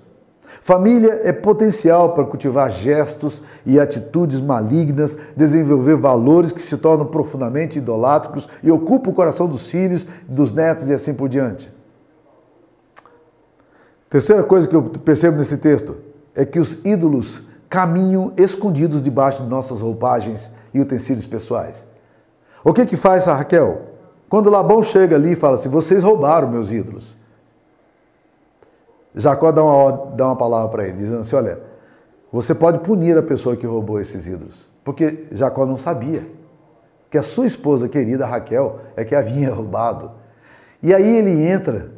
Família 0.60 1.20
é 1.24 1.32
potencial 1.32 2.12
para 2.12 2.24
cultivar 2.24 2.70
gestos 2.70 3.42
e 3.64 3.80
atitudes 3.80 4.40
malignas, 4.40 5.16
desenvolver 5.36 5.96
valores 5.96 6.52
que 6.52 6.60
se 6.60 6.76
tornam 6.76 7.06
profundamente 7.06 7.78
idolátricos 7.78 8.48
e 8.62 8.70
ocupam 8.70 9.10
o 9.10 9.14
coração 9.14 9.48
dos 9.48 9.68
filhos, 9.68 10.06
dos 10.28 10.52
netos 10.52 10.88
e 10.88 10.94
assim 10.94 11.14
por 11.14 11.28
diante. 11.28 11.72
Terceira 14.10 14.42
coisa 14.42 14.68
que 14.68 14.76
eu 14.76 14.82
percebo 14.82 15.38
nesse 15.38 15.56
texto 15.56 15.96
é 16.34 16.44
que 16.44 16.60
os 16.60 16.78
ídolos 16.84 17.44
caminham 17.68 18.32
escondidos 18.36 19.00
debaixo 19.00 19.42
de 19.42 19.48
nossas 19.48 19.80
roupagens 19.80 20.52
e 20.74 20.80
utensílios 20.80 21.26
pessoais. 21.26 21.86
O 22.62 22.72
que 22.72 22.84
que 22.84 22.96
faz 22.96 23.26
a 23.26 23.34
Raquel? 23.34 23.82
Quando 24.28 24.50
Labão 24.50 24.82
chega 24.82 25.16
ali 25.16 25.32
e 25.32 25.36
fala 25.36 25.54
assim: 25.54 25.68
"Vocês 25.70 26.02
roubaram 26.02 26.48
meus 26.48 26.70
ídolos". 26.70 27.16
Jacó 29.14 29.52
dá 29.52 29.62
uma, 29.62 29.92
dá 30.14 30.26
uma 30.26 30.36
palavra 30.36 30.68
para 30.68 30.88
ele, 30.88 30.98
dizendo 30.98 31.20
assim: 31.20 31.36
Olha, 31.36 31.60
você 32.32 32.54
pode 32.54 32.78
punir 32.78 33.16
a 33.18 33.22
pessoa 33.22 33.56
que 33.56 33.66
roubou 33.66 34.00
esses 34.00 34.26
ídolos. 34.26 34.66
Porque 34.84 35.26
Jacó 35.32 35.66
não 35.66 35.76
sabia 35.76 36.26
que 37.10 37.18
a 37.18 37.22
sua 37.22 37.46
esposa 37.46 37.88
querida 37.88 38.26
Raquel 38.26 38.80
é 38.96 39.04
que 39.04 39.14
havia 39.14 39.52
roubado. 39.54 40.12
E 40.82 40.94
aí 40.94 41.16
ele 41.16 41.46
entra, 41.46 41.92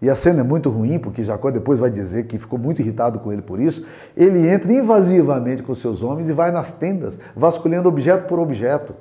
e 0.00 0.08
a 0.08 0.14
cena 0.14 0.40
é 0.40 0.42
muito 0.44 0.70
ruim, 0.70 0.98
porque 0.98 1.24
Jacó 1.24 1.50
depois 1.50 1.78
vai 1.78 1.90
dizer 1.90 2.26
que 2.26 2.38
ficou 2.38 2.58
muito 2.58 2.80
irritado 2.80 3.18
com 3.18 3.32
ele 3.32 3.42
por 3.42 3.60
isso. 3.60 3.84
Ele 4.16 4.48
entra 4.48 4.72
invasivamente 4.72 5.62
com 5.62 5.74
seus 5.74 6.02
homens 6.02 6.30
e 6.30 6.32
vai 6.32 6.50
nas 6.50 6.72
tendas, 6.72 7.18
vasculhando 7.36 7.88
objeto 7.88 8.26
por 8.26 8.38
objeto. 8.38 8.94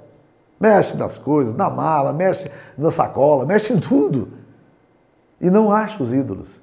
Mexe 0.59 0.97
nas 0.97 1.17
coisas, 1.17 1.53
na 1.53 1.69
mala, 1.69 2.11
mexe 2.11 2.51
na 2.77 2.91
sacola, 2.91 3.45
mexe 3.45 3.71
em 3.71 3.79
tudo. 3.79 4.27
E 5.39 5.49
não 5.49 5.71
acha 5.71 6.03
os 6.03 6.11
ídolos. 6.11 6.61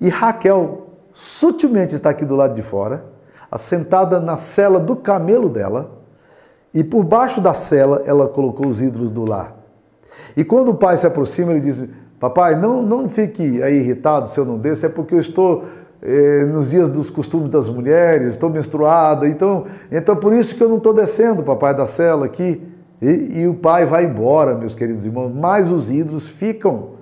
E 0.00 0.08
Raquel 0.08 0.86
sutilmente 1.12 1.94
está 1.94 2.10
aqui 2.10 2.24
do 2.24 2.36
lado 2.36 2.54
de 2.54 2.62
fora, 2.62 3.04
assentada 3.50 4.20
na 4.20 4.36
cela 4.36 4.78
do 4.78 4.96
camelo 4.96 5.48
dela, 5.48 5.98
e 6.72 6.84
por 6.84 7.04
baixo 7.04 7.40
da 7.40 7.52
cela 7.52 8.02
ela 8.06 8.28
colocou 8.28 8.66
os 8.66 8.80
ídolos 8.80 9.10
do 9.10 9.28
lar. 9.28 9.56
E 10.36 10.44
quando 10.44 10.70
o 10.70 10.74
pai 10.74 10.96
se 10.96 11.06
aproxima, 11.06 11.50
ele 11.50 11.60
diz: 11.60 11.84
Papai, 12.18 12.54
não, 12.54 12.82
não 12.82 13.08
fique 13.08 13.62
aí 13.62 13.78
irritado 13.78 14.28
se 14.28 14.38
eu 14.38 14.44
não 14.44 14.58
desço, 14.58 14.86
é 14.86 14.88
porque 14.88 15.14
eu 15.14 15.20
estou 15.20 15.64
eh, 16.02 16.44
nos 16.46 16.70
dias 16.70 16.88
dos 16.88 17.10
costumes 17.10 17.50
das 17.50 17.68
mulheres, 17.68 18.28
estou 18.28 18.48
menstruada, 18.48 19.28
então, 19.28 19.66
então 19.90 20.16
por 20.16 20.32
isso 20.32 20.54
que 20.54 20.62
eu 20.62 20.68
não 20.68 20.76
estou 20.76 20.94
descendo, 20.94 21.42
papai, 21.42 21.74
da 21.74 21.86
cela 21.86 22.26
aqui. 22.26 22.62
E, 23.02 23.40
e 23.40 23.48
o 23.48 23.54
pai 23.54 23.86
vai 23.86 24.04
embora, 24.04 24.54
meus 24.54 24.74
queridos 24.74 25.06
irmãos, 25.06 25.32
mas 25.34 25.70
os 25.70 25.90
ídolos 25.90 26.28
ficam. 26.28 26.99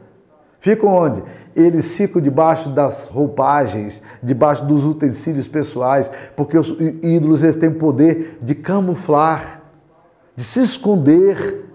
Ficam 0.60 0.88
onde? 0.88 1.22
Eles 1.54 1.96
ficam 1.96 2.20
debaixo 2.20 2.68
das 2.70 3.04
roupagens, 3.04 4.02
debaixo 4.22 4.64
dos 4.64 4.84
utensílios 4.84 5.46
pessoais, 5.46 6.10
porque 6.36 6.58
os 6.58 6.74
ídolos 7.02 7.42
eles 7.42 7.56
têm 7.56 7.70
poder 7.70 8.38
de 8.42 8.54
camuflar, 8.54 9.62
de 10.34 10.42
se 10.42 10.60
esconder. 10.60 11.66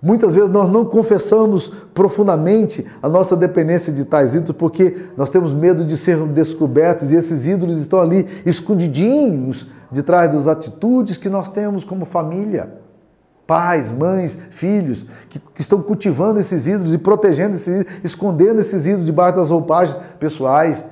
Muitas 0.00 0.36
vezes 0.36 0.50
nós 0.50 0.70
não 0.70 0.84
confessamos 0.84 1.72
profundamente 1.92 2.86
a 3.02 3.08
nossa 3.08 3.36
dependência 3.36 3.92
de 3.92 4.04
tais 4.04 4.32
ídolos 4.32 4.54
porque 4.56 4.96
nós 5.16 5.28
temos 5.28 5.52
medo 5.52 5.84
de 5.84 5.96
ser 5.96 6.24
descobertos 6.26 7.10
e 7.10 7.16
esses 7.16 7.46
ídolos 7.46 7.80
estão 7.80 8.00
ali 8.00 8.28
escondidinhos 8.46 9.66
de 9.90 10.02
trás 10.04 10.30
das 10.30 10.46
atitudes 10.46 11.16
que 11.16 11.28
nós 11.28 11.48
temos 11.48 11.82
como 11.82 12.04
família. 12.04 12.77
Pais, 13.48 13.90
mães, 13.90 14.38
filhos, 14.50 15.06
que, 15.30 15.38
que, 15.38 15.62
estão 15.62 15.80
cultivando 15.80 16.38
esses 16.38 16.66
ídolos 16.66 16.92
e 16.92 16.98
protegendo 16.98 17.56
esses 17.56 17.80
ídolos, 17.80 18.00
escondendo 18.04 18.60
esses 18.60 18.86
ídolos 18.86 19.06
debaixo 19.06 19.36
das 19.36 19.48
roupagens 19.48 19.96
pessoais, 20.20 20.84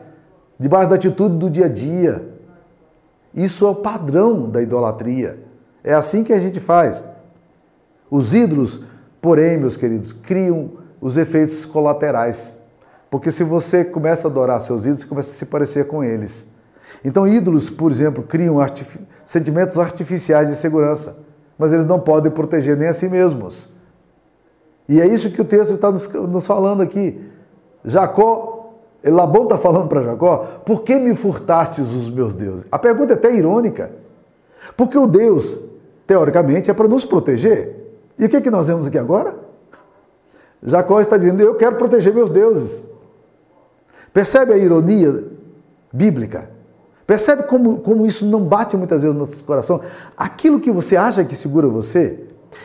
debaixo 0.58 0.88
da 0.88 0.96
atitude 0.96 1.36
do 1.36 1.50
dia 1.50 1.66
a 1.66 1.68
dia. 1.68 2.26
Isso 3.34 3.66
é 3.66 3.68
o 3.68 3.74
padrão 3.74 4.48
da 4.48 4.62
idolatria. 4.62 5.38
É 5.84 5.92
assim 5.92 6.24
que 6.24 6.32
a 6.32 6.38
gente 6.38 6.58
faz. 6.58 7.04
Os 8.10 8.32
ídolos, 8.32 8.80
porém, 9.20 9.58
meus 9.58 9.76
queridos, 9.76 10.14
criam 10.14 10.70
os 10.98 11.18
efeitos 11.18 11.66
colaterais. 11.66 12.56
Porque 13.10 13.30
se 13.30 13.44
você 13.44 13.84
começa 13.84 14.28
a 14.28 14.30
adorar 14.30 14.62
seus 14.62 14.86
ídolos, 14.86 15.02
você 15.02 15.06
começa 15.06 15.30
a 15.30 15.34
se 15.34 15.44
parecer 15.44 15.86
com 15.86 16.02
eles. 16.02 16.48
Então, 17.04 17.28
ídolos, 17.28 17.68
por 17.68 17.90
exemplo, 17.92 18.22
criam 18.22 18.56
sentimentos 19.26 19.78
artificiais 19.78 20.48
de 20.48 20.56
segurança, 20.56 21.25
mas 21.58 21.72
eles 21.72 21.86
não 21.86 21.98
podem 21.98 22.30
proteger 22.30 22.76
nem 22.76 22.88
a 22.88 22.92
si 22.92 23.08
mesmos. 23.08 23.68
E 24.88 25.00
é 25.00 25.06
isso 25.06 25.30
que 25.30 25.40
o 25.40 25.44
texto 25.44 25.72
está 25.72 25.90
nos, 25.90 26.06
nos 26.08 26.46
falando 26.46 26.82
aqui. 26.82 27.20
Jacó, 27.84 28.74
Labão 29.04 29.44
está 29.44 29.58
falando 29.58 29.88
para 29.88 30.02
Jacó: 30.02 30.38
por 30.64 30.82
que 30.82 30.96
me 30.98 31.14
furtastes 31.14 31.92
os 31.92 32.10
meus 32.10 32.34
deuses? 32.34 32.66
A 32.70 32.78
pergunta 32.78 33.14
é 33.14 33.16
até 33.16 33.34
irônica. 33.34 33.90
Porque 34.76 34.96
o 34.98 35.06
Deus, 35.06 35.60
teoricamente, 36.06 36.70
é 36.70 36.74
para 36.74 36.88
nos 36.88 37.04
proteger. 37.04 37.76
E 38.18 38.24
o 38.24 38.28
que, 38.28 38.36
é 38.36 38.40
que 38.40 38.50
nós 38.50 38.66
vemos 38.66 38.86
aqui 38.86 38.98
agora? 38.98 39.36
Jacó 40.62 41.00
está 41.00 41.16
dizendo: 41.16 41.40
eu 41.40 41.54
quero 41.54 41.76
proteger 41.76 42.14
meus 42.14 42.30
deuses. 42.30 42.84
Percebe 44.12 44.52
a 44.52 44.56
ironia 44.56 45.24
bíblica? 45.92 46.55
Percebe 47.06 47.44
como, 47.44 47.78
como 47.78 48.04
isso 48.04 48.26
não 48.26 48.42
bate 48.42 48.76
muitas 48.76 49.02
vezes 49.02 49.14
no 49.14 49.20
nosso 49.20 49.42
coração? 49.44 49.80
Aquilo 50.16 50.58
que 50.58 50.72
você 50.72 50.96
acha 50.96 51.24
que 51.24 51.36
segura 51.36 51.68
você, 51.68 52.18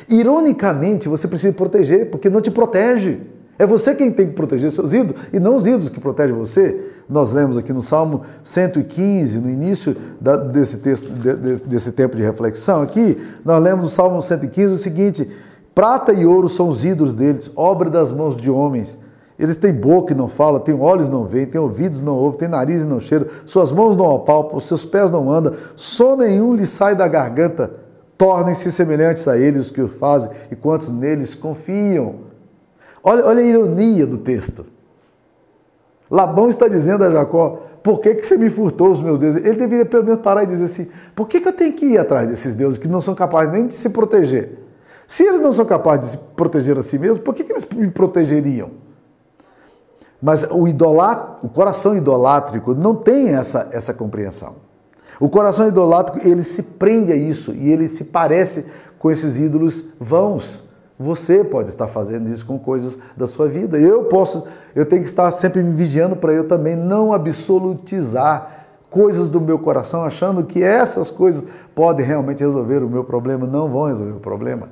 ironicamente 0.10 1.08
você 1.08 1.28
precisa 1.28 1.54
proteger, 1.54 2.10
porque 2.10 2.30
não 2.30 2.42
te 2.42 2.50
protege. 2.50 3.20
É 3.60 3.66
você 3.66 3.94
quem 3.94 4.12
tem 4.12 4.28
que 4.28 4.34
proteger 4.34 4.72
seus 4.72 4.92
ídolos 4.92 5.22
e 5.32 5.40
não 5.40 5.56
os 5.56 5.68
ídolos 5.68 5.90
que 5.90 6.00
protegem 6.00 6.36
você. 6.36 6.84
Nós 7.08 7.32
lemos 7.32 7.60
aqui 7.60 7.72
no 7.72 7.82
Salmo 7.82 8.24
115, 8.44 9.40
no 9.40 9.48
início 9.48 9.96
da, 10.20 10.36
desse 10.36 10.78
texto, 10.78 11.12
de, 11.12 11.58
desse 11.58 11.92
tempo 11.92 12.18
de 12.18 12.24
reflexão 12.24 12.82
aqui, 12.82 13.16
nós 13.46 13.62
lemos 13.62 13.84
no 13.84 13.90
Salmo 13.90 14.20
115 14.20 14.74
o 14.74 14.78
seguinte: 14.78 15.30
prata 15.76 16.12
e 16.12 16.26
ouro 16.26 16.50
são 16.50 16.70
os 16.70 16.84
ídolos 16.84 17.14
deles, 17.14 17.52
obra 17.56 17.92
das 17.92 18.12
mãos 18.12 18.36
de 18.36 18.50
homens. 18.50 18.98
Eles 19.42 19.58
têm 19.58 19.74
boca 19.74 20.14
e 20.14 20.16
não 20.16 20.28
falam, 20.28 20.60
têm 20.60 20.80
olhos 20.80 21.08
e 21.08 21.12
não 21.12 21.26
veem, 21.26 21.48
têm 21.48 21.60
ouvidos 21.60 22.00
e 22.00 22.04
não 22.04 22.14
ouvem, 22.14 22.42
têm 22.42 22.48
nariz 22.48 22.84
e 22.84 22.86
não 22.86 23.00
cheiram, 23.00 23.26
suas 23.44 23.72
mãos 23.72 23.96
não 23.96 24.16
apalpam, 24.16 24.60
seus 24.60 24.86
pés 24.86 25.10
não 25.10 25.32
andam, 25.32 25.56
som 25.76 26.16
nenhum 26.16 26.54
lhes 26.54 26.70
sai 26.70 26.94
da 26.94 27.08
garganta. 27.08 27.72
Tornem-se 28.20 28.72
semelhantes 28.72 29.28
a 29.28 29.40
eles 29.40 29.62
os 29.62 29.72
que 29.72 29.82
o 29.82 29.90
fazem 29.90 30.30
e 30.52 30.56
quantos 30.56 30.92
neles 30.92 31.34
confiam. 31.34 32.18
Olha, 33.04 33.26
olha 33.26 33.40
a 33.40 33.44
ironia 33.44 34.06
do 34.06 34.20
texto. 34.20 34.64
Labão 36.08 36.48
está 36.48 36.68
dizendo 36.68 37.04
a 37.04 37.10
Jacó: 37.10 37.64
por 37.82 38.00
que, 38.00 38.14
que 38.14 38.24
você 38.24 38.38
me 38.38 38.48
furtou 38.48 38.92
os 38.92 39.00
meus 39.00 39.18
deuses? 39.18 39.44
Ele 39.44 39.56
deveria 39.56 39.86
pelo 39.88 40.04
menos 40.04 40.22
parar 40.22 40.44
e 40.44 40.46
dizer 40.46 40.66
assim: 40.66 40.88
por 41.16 41.28
que, 41.28 41.42
que 41.42 41.48
eu 41.48 41.54
tenho 41.54 41.74
que 41.74 41.86
ir 41.86 41.98
atrás 41.98 42.28
desses 42.28 42.54
deuses 42.54 42.78
que 42.78 42.88
não 42.88 43.02
são 43.02 43.16
capazes 43.16 43.52
nem 43.52 43.66
de 43.66 43.74
se 43.74 43.90
proteger? 43.90 44.60
Se 45.08 45.24
eles 45.24 45.40
não 45.40 45.52
são 45.52 45.66
capazes 45.66 46.06
de 46.06 46.12
se 46.12 46.18
proteger 46.36 46.78
a 46.78 46.84
si 46.84 47.00
mesmos, 47.00 47.18
por 47.18 47.34
que, 47.34 47.44
que 47.44 47.52
eles 47.52 47.68
me 47.76 47.90
protegeriam? 47.90 48.81
Mas 50.22 50.48
o, 50.50 50.68
idolat, 50.68 51.40
o 51.42 51.50
coração 51.50 51.96
idolátrico 51.96 52.76
não 52.76 52.96
tem 52.96 53.30
essa, 53.30 53.70
essa 53.72 53.94
compreensão. 53.94 54.56
O 55.20 55.30
coração 55.30 55.68
idolátrico, 55.68 56.28
ele 56.28 56.44
se 56.44 56.62
prende 56.64 57.12
a 57.12 57.16
isso 57.16 57.54
e 57.54 57.72
ele 57.72 57.90
se 57.90 58.06
parece 58.06 58.66
com 59.00 59.10
esses 59.10 59.38
ídolos 59.38 59.86
vãos. 60.00 60.64
Você 61.00 61.44
pode 61.44 61.70
estar 61.70 61.88
fazendo 61.88 62.30
isso 62.30 62.46
com 62.46 62.60
coisas 62.60 63.00
da 63.18 63.26
sua 63.26 63.48
vida. 63.48 63.80
Eu 63.80 64.04
posso, 64.04 64.44
eu 64.76 64.86
tenho 64.86 65.02
que 65.02 65.08
estar 65.08 65.32
sempre 65.32 65.64
me 65.64 65.74
vigiando 65.74 66.16
para 66.16 66.32
eu 66.32 66.48
também 66.48 66.76
não 66.76 67.12
absolutizar 67.12 68.68
coisas 68.92 69.30
do 69.30 69.42
meu 69.42 69.58
coração, 69.58 70.04
achando 70.04 70.44
que 70.44 70.62
essas 70.62 71.10
coisas 71.10 71.44
podem 71.74 72.06
realmente 72.06 72.44
resolver 72.44 72.84
o 72.84 72.90
meu 72.90 73.04
problema. 73.04 73.48
Não 73.48 73.72
vão 73.72 73.88
resolver 73.88 74.12
o 74.12 74.20
problema. 74.20 74.70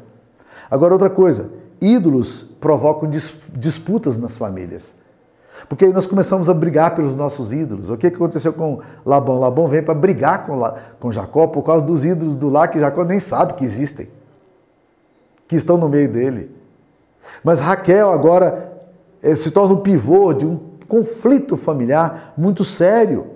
Agora, 0.69 0.93
outra 0.93 1.09
coisa: 1.09 1.49
ídolos 1.81 2.43
provocam 2.59 3.09
disputas 3.55 4.19
nas 4.19 4.37
famílias. 4.37 4.93
Porque 5.67 5.85
aí 5.85 5.93
nós 5.93 6.07
começamos 6.07 6.49
a 6.49 6.53
brigar 6.53 6.95
pelos 6.95 7.15
nossos 7.15 7.51
ídolos. 7.51 7.89
O 7.89 7.97
que 7.97 8.07
aconteceu 8.07 8.53
com 8.53 8.79
Labão? 9.05 9.39
Labão 9.39 9.67
vem 9.67 9.83
para 9.83 9.93
brigar 9.93 10.45
com, 10.45 10.59
com 10.99 11.11
Jacó 11.11 11.47
por 11.47 11.63
causa 11.63 11.83
dos 11.83 12.05
ídolos 12.05 12.35
do 12.35 12.49
lar 12.49 12.69
que 12.69 12.79
Jacó 12.79 13.03
nem 13.03 13.19
sabe 13.19 13.53
que 13.53 13.65
existem, 13.65 14.09
que 15.47 15.55
estão 15.55 15.77
no 15.77 15.89
meio 15.89 16.09
dele. 16.09 16.55
Mas 17.43 17.59
Raquel 17.59 18.11
agora 18.11 18.73
eh, 19.21 19.35
se 19.35 19.51
torna 19.51 19.73
o 19.73 19.81
pivô 19.81 20.33
de 20.33 20.45
um 20.45 20.59
conflito 20.87 21.55
familiar 21.57 22.33
muito 22.37 22.63
sério, 22.63 23.27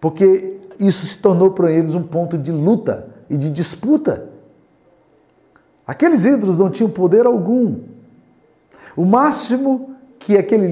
porque 0.00 0.60
isso 0.78 1.06
se 1.06 1.18
tornou 1.18 1.52
para 1.52 1.72
eles 1.72 1.94
um 1.94 2.02
ponto 2.02 2.36
de 2.36 2.52
luta 2.52 3.08
e 3.30 3.36
de 3.36 3.50
disputa. 3.50 4.28
Aqueles 5.86 6.24
ídolos 6.24 6.56
não 6.56 6.68
tinham 6.68 6.90
poder 6.90 7.26
algum. 7.26 7.80
O 8.96 9.04
máximo 9.04 9.94
que 10.18 10.36
aquele 10.36 10.66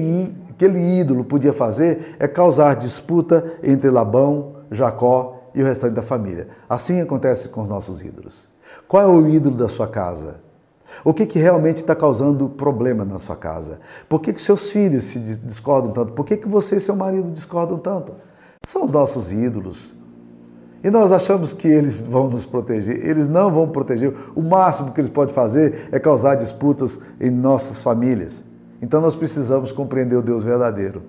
aquele 0.55 0.79
ídolo 0.99 1.23
podia 1.23 1.53
fazer 1.53 2.15
é 2.17 2.27
causar 2.27 2.75
disputa 2.75 3.59
entre 3.61 3.89
Labão, 3.89 4.55
Jacó 4.71 5.49
e 5.53 5.61
o 5.61 5.65
restante 5.65 5.93
da 5.93 6.01
família. 6.01 6.47
Assim 6.67 7.01
acontece 7.01 7.49
com 7.49 7.61
os 7.61 7.69
nossos 7.69 8.01
ídolos. 8.01 8.47
Qual 8.87 9.03
é 9.03 9.07
o 9.07 9.27
ídolo 9.27 9.55
da 9.55 9.69
sua 9.69 9.87
casa? 9.87 10.43
O 11.03 11.13
que, 11.13 11.25
que 11.25 11.39
realmente 11.39 11.77
está 11.77 11.95
causando 11.95 12.47
problema 12.47 13.03
na 13.03 13.19
sua 13.19 13.35
casa? 13.35 13.79
Por 14.07 14.21
que, 14.21 14.31
que 14.31 14.41
seus 14.41 14.71
filhos 14.71 15.03
se 15.03 15.19
discordam 15.19 15.91
tanto? 15.91 16.13
Por 16.13 16.25
que, 16.25 16.37
que 16.37 16.47
você 16.47 16.77
e 16.77 16.79
seu 16.79 16.95
marido 16.95 17.31
discordam 17.31 17.77
tanto? 17.77 18.13
São 18.65 18.85
os 18.85 18.91
nossos 18.91 19.31
ídolos. 19.31 19.95
E 20.83 20.89
nós 20.89 21.11
achamos 21.11 21.51
que 21.51 21.67
eles 21.67 22.01
vão 22.01 22.29
nos 22.29 22.45
proteger. 22.45 23.03
Eles 23.03 23.27
não 23.27 23.51
vão 23.51 23.67
proteger. 23.67 24.15
O 24.35 24.41
máximo 24.41 24.91
que 24.91 25.01
eles 25.01 25.09
podem 25.09 25.33
fazer 25.33 25.89
é 25.91 25.99
causar 25.99 26.35
disputas 26.35 27.01
em 27.19 27.31
nossas 27.31 27.81
famílias. 27.81 28.43
Então 28.81 29.01
nós 29.01 29.15
precisamos 29.15 29.71
compreender 29.71 30.15
o 30.15 30.21
Deus 30.21 30.43
verdadeiro. 30.43 31.03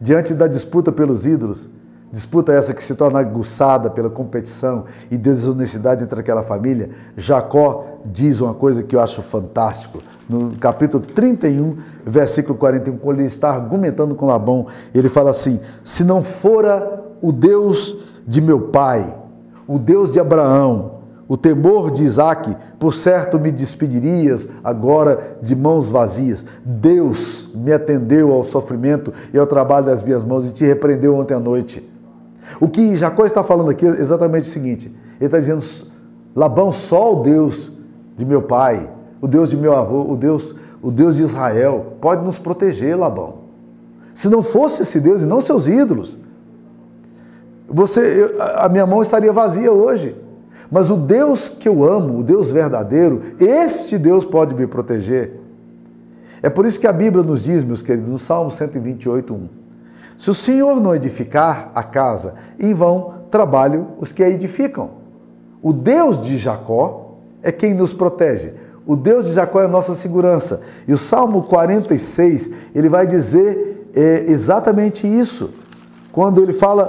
Diante 0.00 0.34
da 0.34 0.46
disputa 0.46 0.92
pelos 0.92 1.24
ídolos, 1.24 1.70
disputa 2.12 2.52
essa 2.52 2.74
que 2.74 2.82
se 2.82 2.94
torna 2.94 3.18
aguçada 3.18 3.90
pela 3.90 4.10
competição 4.10 4.84
e 5.10 5.16
desonestidade 5.16 6.04
entre 6.04 6.20
aquela 6.20 6.42
família, 6.42 6.90
Jacó 7.16 8.00
diz 8.06 8.40
uma 8.40 8.54
coisa 8.54 8.82
que 8.82 8.94
eu 8.94 9.00
acho 9.00 9.22
fantástico. 9.22 9.98
No 10.28 10.54
capítulo 10.56 11.04
31, 11.04 11.76
versículo 12.04 12.58
41, 12.58 12.96
quando 12.98 13.20
ele 13.20 13.28
está 13.28 13.50
argumentando 13.50 14.14
com 14.14 14.26
Labão, 14.26 14.66
ele 14.94 15.08
fala 15.08 15.30
assim: 15.30 15.60
Se 15.84 16.04
não 16.04 16.22
fora 16.22 17.04
o 17.22 17.32
Deus 17.32 17.96
de 18.26 18.40
meu 18.40 18.60
pai, 18.68 19.16
o 19.66 19.78
Deus 19.78 20.10
de 20.10 20.18
Abraão, 20.18 20.95
o 21.28 21.36
temor 21.36 21.90
de 21.90 22.04
Isaac, 22.04 22.56
por 22.78 22.94
certo 22.94 23.40
me 23.40 23.50
despedirias 23.50 24.48
agora 24.62 25.38
de 25.42 25.56
mãos 25.56 25.88
vazias. 25.88 26.46
Deus 26.64 27.48
me 27.54 27.72
atendeu 27.72 28.32
ao 28.32 28.44
sofrimento 28.44 29.12
e 29.32 29.38
ao 29.38 29.46
trabalho 29.46 29.86
das 29.86 30.02
minhas 30.02 30.24
mãos 30.24 30.46
e 30.46 30.52
te 30.52 30.64
repreendeu 30.64 31.16
ontem 31.16 31.34
à 31.34 31.40
noite. 31.40 31.88
O 32.60 32.68
que 32.68 32.96
Jacó 32.96 33.24
está 33.24 33.42
falando 33.42 33.70
aqui 33.70 33.86
é 33.86 33.90
exatamente 33.90 34.44
o 34.44 34.52
seguinte: 34.52 34.94
ele 35.16 35.26
está 35.26 35.38
dizendo, 35.38 35.62
Labão, 36.34 36.70
só 36.70 37.14
o 37.14 37.22
Deus 37.22 37.72
de 38.16 38.24
meu 38.24 38.42
pai, 38.42 38.88
o 39.20 39.26
Deus 39.26 39.50
de 39.50 39.56
meu 39.56 39.74
avô, 39.74 40.02
o 40.02 40.16
Deus, 40.16 40.54
o 40.80 40.92
Deus 40.92 41.16
de 41.16 41.24
Israel, 41.24 41.94
pode 42.00 42.24
nos 42.24 42.38
proteger, 42.38 42.96
Labão. 42.96 43.46
Se 44.14 44.28
não 44.28 44.42
fosse 44.42 44.82
esse 44.82 45.00
Deus 45.00 45.22
e 45.22 45.26
não 45.26 45.40
seus 45.40 45.66
ídolos, 45.66 46.18
você, 47.68 48.32
a 48.38 48.68
minha 48.68 48.86
mão 48.86 49.02
estaria 49.02 49.32
vazia 49.32 49.72
hoje. 49.72 50.14
Mas 50.70 50.90
o 50.90 50.96
Deus 50.96 51.48
que 51.48 51.68
eu 51.68 51.84
amo, 51.84 52.18
o 52.18 52.22
Deus 52.22 52.50
verdadeiro, 52.50 53.20
este 53.38 53.98
Deus 53.98 54.24
pode 54.24 54.54
me 54.54 54.66
proteger. 54.66 55.40
É 56.42 56.50
por 56.50 56.66
isso 56.66 56.78
que 56.78 56.86
a 56.86 56.92
Bíblia 56.92 57.24
nos 57.24 57.44
diz, 57.44 57.62
meus 57.64 57.82
queridos, 57.82 58.10
no 58.10 58.18
Salmo 58.18 58.50
128, 58.50 59.34
1. 59.34 59.48
Se 60.16 60.30
o 60.30 60.34
Senhor 60.34 60.80
não 60.80 60.94
edificar 60.94 61.70
a 61.74 61.82
casa, 61.82 62.34
em 62.58 62.72
vão 62.72 63.14
trabalham 63.30 63.88
os 63.98 64.12
que 64.12 64.22
a 64.22 64.30
edificam. 64.30 64.90
O 65.62 65.72
Deus 65.72 66.20
de 66.20 66.36
Jacó 66.36 67.16
é 67.42 67.52
quem 67.52 67.74
nos 67.74 67.92
protege. 67.92 68.54
O 68.86 68.94
Deus 68.94 69.26
de 69.26 69.32
Jacó 69.32 69.60
é 69.60 69.64
a 69.64 69.68
nossa 69.68 69.94
segurança. 69.94 70.60
E 70.86 70.92
o 70.92 70.98
Salmo 70.98 71.42
46, 71.42 72.50
ele 72.74 72.88
vai 72.88 73.06
dizer 73.06 73.88
é, 73.94 74.24
exatamente 74.30 75.06
isso. 75.06 75.50
Quando 76.12 76.40
ele 76.40 76.52
fala 76.52 76.88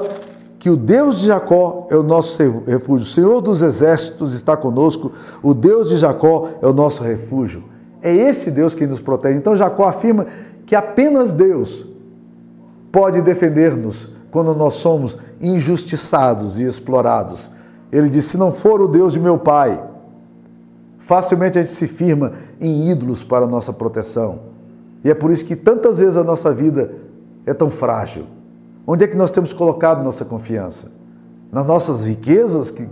que 0.59 0.69
o 0.69 0.75
Deus 0.75 1.19
de 1.19 1.27
Jacó 1.27 1.87
é 1.89 1.95
o 1.95 2.03
nosso 2.03 2.41
refúgio. 2.65 3.05
O 3.05 3.09
Senhor 3.09 3.41
dos 3.41 3.61
exércitos 3.61 4.33
está 4.33 4.57
conosco, 4.57 5.11
o 5.43 5.53
Deus 5.53 5.89
de 5.89 5.97
Jacó 5.97 6.49
é 6.61 6.67
o 6.67 6.73
nosso 6.73 7.03
refúgio. 7.03 7.63
É 8.01 8.13
esse 8.13 8.49
Deus 8.49 8.73
que 8.73 8.87
nos 8.87 8.99
protege. 8.99 9.37
Então 9.37 9.55
Jacó 9.55 9.85
afirma 9.85 10.25
que 10.65 10.75
apenas 10.75 11.33
Deus 11.33 11.85
pode 12.91 13.21
defender-nos 13.21 14.09
quando 14.31 14.53
nós 14.53 14.75
somos 14.75 15.17
injustiçados 15.41 16.59
e 16.59 16.63
explorados. 16.63 17.51
Ele 17.91 18.09
diz: 18.09 18.25
se 18.25 18.37
não 18.37 18.51
for 18.51 18.81
o 18.81 18.87
Deus 18.87 19.13
de 19.13 19.19
meu 19.19 19.37
pai, 19.37 19.83
Facilmente 21.07 21.57
a 21.57 21.61
gente 21.61 21.73
se 21.73 21.87
firma 21.87 22.33
em 22.59 22.91
ídolos 22.91 23.23
para 23.23 23.47
nossa 23.47 23.71
proteção. 23.71 24.39
E 25.05 25.09
é 25.09 25.13
por 25.13 25.31
isso 25.31 25.45
que 25.45 25.55
tantas 25.55 25.99
vezes 25.99 26.17
a 26.17 26.23
nossa 26.23 26.53
vida 26.53 26.95
é 27.45 27.53
tão 27.53 27.69
frágil. 27.69 28.25
Onde 28.89 29.03
é 29.03 29.07
que 29.07 29.17
nós 29.17 29.31
temos 29.31 29.51
colocado 29.51 30.01
nossa 30.01 30.23
confiança? 30.23 30.89
Nas 31.51 31.67
nossas 31.67 32.05
riquezas 32.05 32.71
que 32.71 32.87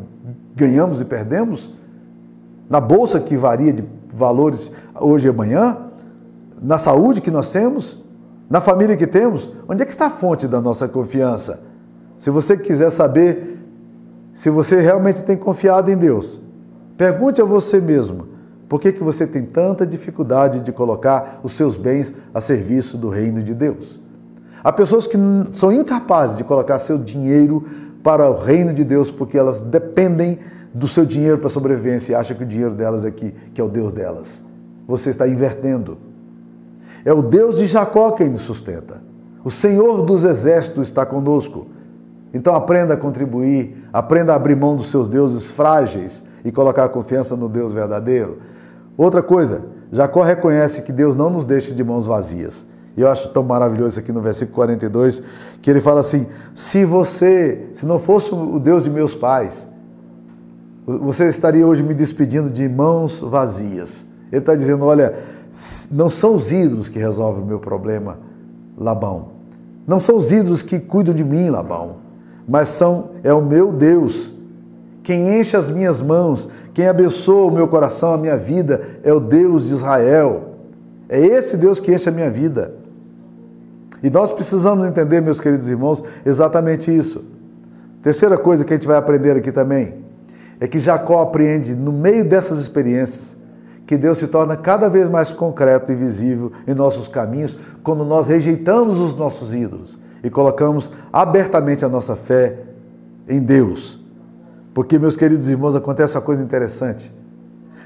ganhamos 0.53 0.99
e 0.99 1.05
perdemos? 1.05 1.73
Na 2.69 2.81
bolsa 2.81 3.21
que 3.21 3.37
varia 3.37 3.71
de 3.71 3.85
valores 4.13 4.69
hoje 4.99 5.27
e 5.27 5.29
amanhã? 5.29 5.77
Na 6.61 6.77
saúde 6.77 7.21
que 7.21 7.31
nós 7.31 7.49
temos? 7.49 8.03
Na 8.49 8.59
família 8.59 8.97
que 8.97 9.07
temos? 9.07 9.49
Onde 9.69 9.83
é 9.83 9.85
que 9.85 9.91
está 9.91 10.07
a 10.07 10.09
fonte 10.09 10.49
da 10.49 10.59
nossa 10.59 10.85
confiança? 10.89 11.61
Se 12.17 12.29
você 12.29 12.57
quiser 12.57 12.89
saber 12.89 13.55
se 14.33 14.49
você 14.49 14.81
realmente 14.81 15.23
tem 15.23 15.37
confiado 15.37 15.89
em 15.89 15.97
Deus, 15.97 16.41
pergunte 16.97 17.41
a 17.41 17.45
você 17.45 17.79
mesmo: 17.79 18.27
por 18.67 18.81
que, 18.81 18.91
que 18.91 19.01
você 19.01 19.25
tem 19.25 19.45
tanta 19.45 19.87
dificuldade 19.87 20.59
de 20.59 20.73
colocar 20.73 21.39
os 21.41 21.53
seus 21.53 21.77
bens 21.77 22.13
a 22.33 22.41
serviço 22.41 22.97
do 22.97 23.07
reino 23.07 23.41
de 23.41 23.53
Deus? 23.53 24.04
Há 24.65 24.73
pessoas 24.73 25.05
que 25.05 25.15
são 25.51 25.71
incapazes 25.71 26.37
de 26.37 26.43
colocar 26.43 26.79
seu 26.79 26.97
dinheiro 26.97 27.63
para 28.01 28.27
o 28.27 28.35
reino 28.35 28.73
de 28.73 28.83
Deus 28.83 29.11
porque 29.11 29.37
elas 29.37 29.61
dependem 29.61 30.39
do 30.73 30.87
seu 30.87 31.05
dinheiro 31.05 31.37
para 31.37 31.49
sobrevivência 31.49 32.13
e 32.13 32.15
acham 32.15 32.35
que 32.35 32.41
o 32.41 32.47
dinheiro 32.47 32.73
delas 32.73 33.05
é 33.05 33.11
que, 33.11 33.31
que 33.53 33.61
é 33.61 33.63
o 33.63 33.69
Deus 33.69 33.93
delas. 33.93 34.43
Você 34.87 35.11
está 35.11 35.27
invertendo. 35.27 35.99
É 37.05 37.13
o 37.13 37.21
Deus 37.21 37.59
de 37.59 37.67
Jacó 37.67 38.09
quem 38.09 38.27
nos 38.27 38.41
sustenta. 38.41 39.03
O 39.43 39.51
Senhor 39.51 40.01
dos 40.01 40.23
exércitos 40.23 40.87
está 40.87 41.05
conosco. 41.05 41.67
Então 42.33 42.55
aprenda 42.55 42.95
a 42.95 42.97
contribuir, 42.97 43.87
aprenda 43.93 44.33
a 44.33 44.35
abrir 44.35 44.55
mão 44.55 44.75
dos 44.75 44.89
seus 44.89 45.07
deuses 45.07 45.51
frágeis 45.51 46.23
e 46.43 46.51
colocar 46.51 46.85
a 46.85 46.89
confiança 46.89 47.35
no 47.35 47.47
Deus 47.47 47.71
verdadeiro. 47.71 48.39
Outra 48.97 49.21
coisa, 49.21 49.63
Jacó 49.91 50.23
reconhece 50.23 50.81
que 50.81 50.91
Deus 50.91 51.15
não 51.15 51.29
nos 51.29 51.45
deixa 51.45 51.71
de 51.71 51.83
mãos 51.83 52.07
vazias. 52.07 52.65
E 52.97 53.01
eu 53.01 53.09
acho 53.09 53.29
tão 53.29 53.43
maravilhoso 53.43 53.99
aqui 53.99 54.11
no 54.11 54.21
versículo 54.21 54.55
42, 54.55 55.21
que 55.61 55.69
ele 55.69 55.81
fala 55.81 55.99
assim: 55.99 56.27
se 56.53 56.85
você, 56.85 57.67
se 57.73 57.85
não 57.85 57.99
fosse 57.99 58.33
o 58.33 58.59
Deus 58.59 58.83
de 58.83 58.89
meus 58.89 59.13
pais, 59.13 59.67
você 60.85 61.27
estaria 61.27 61.65
hoje 61.65 61.83
me 61.83 61.93
despedindo 61.93 62.49
de 62.49 62.69
mãos 62.69 63.19
vazias. 63.19 64.05
Ele 64.31 64.39
está 64.39 64.55
dizendo: 64.55 64.85
olha, 64.85 65.13
não 65.91 66.09
são 66.09 66.35
os 66.35 66.51
ídolos 66.51 66.87
que 66.87 66.99
resolvem 66.99 67.43
o 67.43 67.45
meu 67.45 67.59
problema, 67.59 68.19
Labão. 68.77 69.35
Não 69.85 69.99
são 69.99 70.15
os 70.15 70.31
ídolos 70.31 70.63
que 70.63 70.79
cuidam 70.79 71.13
de 71.13 71.23
mim, 71.23 71.49
Labão, 71.49 71.97
mas 72.47 72.69
são 72.69 73.11
é 73.23 73.33
o 73.33 73.41
meu 73.41 73.71
Deus. 73.73 74.33
Quem 75.03 75.39
enche 75.39 75.55
as 75.55 75.69
minhas 75.69 76.01
mãos, 76.01 76.49
quem 76.73 76.87
abençoa 76.87 77.45
o 77.45 77.51
meu 77.51 77.67
coração, 77.67 78.13
a 78.13 78.17
minha 78.17 78.37
vida, 78.37 78.81
é 79.03 79.13
o 79.13 79.19
Deus 79.19 79.67
de 79.67 79.73
Israel. 79.73 80.55
É 81.07 81.19
esse 81.19 81.57
Deus 81.57 81.79
que 81.79 81.93
enche 81.93 82.09
a 82.09 82.11
minha 82.11 82.31
vida. 82.31 82.84
E 84.05 84.09
nós 84.11 84.31
precisamos 84.31 84.85
entender, 84.85 85.19
meus 85.19 85.39
queridos 85.39 85.67
irmãos, 85.67 86.03
exatamente 86.23 86.95
isso. 86.95 87.25
Terceira 88.03 88.37
coisa 88.37 88.63
que 88.63 88.71
a 88.71 88.75
gente 88.75 88.85
vai 88.85 88.97
aprender 88.97 89.35
aqui 89.35 89.51
também 89.51 89.95
é 90.59 90.67
que 90.67 90.77
Jacó 90.77 91.23
apreende, 91.23 91.75
no 91.75 91.91
meio 91.91 92.23
dessas 92.23 92.59
experiências, 92.59 93.35
que 93.87 93.97
Deus 93.97 94.19
se 94.19 94.27
torna 94.27 94.55
cada 94.55 94.91
vez 94.91 95.09
mais 95.09 95.33
concreto 95.33 95.91
e 95.91 95.95
visível 95.95 96.51
em 96.67 96.75
nossos 96.75 97.07
caminhos 97.07 97.57
quando 97.81 98.05
nós 98.05 98.27
rejeitamos 98.27 98.99
os 98.99 99.15
nossos 99.15 99.55
ídolos 99.55 99.97
e 100.23 100.29
colocamos 100.29 100.91
abertamente 101.11 101.83
a 101.83 101.89
nossa 101.89 102.15
fé 102.15 102.59
em 103.27 103.39
Deus. 103.39 103.99
Porque, 104.71 104.99
meus 104.99 105.17
queridos 105.17 105.49
irmãos, 105.49 105.73
acontece 105.73 106.15
uma 106.15 106.21
coisa 106.21 106.43
interessante. 106.43 107.11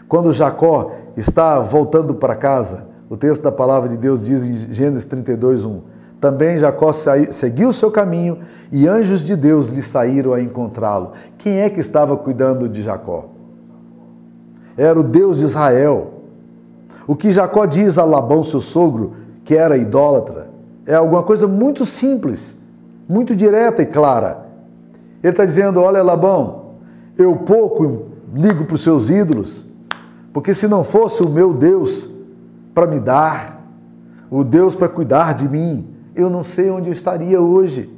Quando 0.06 0.34
Jacó 0.34 0.92
está 1.16 1.62
voltando 1.62 2.14
para 2.14 2.36
casa, 2.36 2.90
o 3.10 3.16
texto 3.16 3.42
da 3.42 3.54
palavra 3.54 3.88
de 3.88 3.96
Deus 3.96 4.26
diz 4.26 4.44
em 4.44 4.74
Gênesis 4.74 5.06
32, 5.06 5.64
1: 5.64 5.99
também 6.20 6.58
Jacó 6.58 6.92
seguiu 6.92 7.72
seu 7.72 7.90
caminho 7.90 8.40
e 8.72 8.88
anjos 8.88 9.24
de 9.24 9.36
Deus 9.36 9.70
lhe 9.70 9.82
saíram 9.82 10.34
a 10.34 10.42
encontrá-lo. 10.42 11.14
Quem 11.38 11.60
é 11.60 11.70
que 11.70 11.80
estava 11.80 12.18
cuidando 12.18 12.68
de 12.68 12.82
Jacó? 12.82 13.30
Era 14.76 15.00
o 15.00 15.04
Deus 15.04 15.38
de 15.38 15.46
Israel. 15.46 16.14
O 17.08 17.16
que 17.16 17.32
Jacó 17.32 17.66
diz 17.66 17.98
a 17.98 18.04
Labão, 18.04 18.44
seu 18.44 18.60
sogro, 18.60 19.14
que 19.46 19.56
era 19.56 19.78
idólatra, 19.78 20.50
é 20.86 20.96
alguma 20.96 21.24
coisa 21.24 21.48
muito 21.48 21.86
simples, 21.86 22.58
muito 23.08 23.36
direta 23.36 23.82
e 23.82 23.86
clara. 23.86 24.46
Ele 25.24 25.32
está 25.32 25.46
dizendo: 25.46 25.80
Olha, 25.80 26.04
Labão, 26.04 26.74
eu 27.18 27.36
pouco 27.38 28.08
ligo 28.34 28.66
para 28.66 28.76
os 28.76 28.84
seus 28.84 29.10
ídolos, 29.10 29.66
porque 30.34 30.54
se 30.54 30.68
não 30.68 30.84
fosse 30.84 31.24
o 31.24 31.30
meu 31.30 31.54
Deus 31.54 32.10
para 32.74 32.88
me 32.88 33.00
dar, 33.00 33.60
o 34.30 34.44
Deus 34.44 34.76
para 34.76 34.88
cuidar 34.88 35.34
de 35.34 35.48
mim, 35.48 35.88
eu 36.22 36.30
não 36.30 36.44
sei 36.44 36.70
onde 36.70 36.90
eu 36.90 36.94
estaria 36.94 37.40
hoje. 37.42 37.90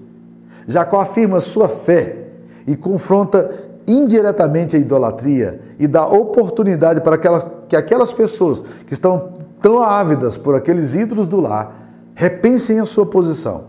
Jacó 0.67 1.01
afirma 1.01 1.39
sua 1.39 1.67
fé 1.67 2.27
e 2.67 2.75
confronta 2.75 3.71
indiretamente 3.87 4.75
a 4.75 4.79
idolatria 4.79 5.61
e 5.79 5.87
dá 5.87 6.05
oportunidade 6.05 7.01
para 7.01 7.15
aquelas, 7.15 7.45
que 7.67 7.75
aquelas 7.75 8.13
pessoas 8.13 8.63
que 8.85 8.93
estão 8.93 9.33
tão 9.59 9.81
ávidas 9.81 10.37
por 10.37 10.55
aqueles 10.55 10.95
ídolos 10.95 11.27
do 11.27 11.41
lar 11.41 11.75
repensem 12.13 12.79
a 12.79 12.85
sua 12.85 13.05
posição. 13.05 13.65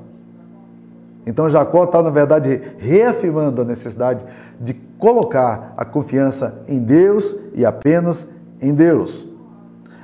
Então 1.27 1.49
Jacó 1.49 1.85
está, 1.85 2.03
na 2.03 2.11
verdade, 2.11 2.61
reafirmando 2.79 3.63
a 3.63 3.65
necessidade 3.65 4.25
de 4.61 4.75
colocar 4.99 5.73
a 5.77 5.85
confiança 5.85 6.63
em 6.69 6.79
Deus 6.79 7.35
e 7.55 7.65
apenas 7.65 8.29
em 8.61 8.75
Deus. 8.75 9.27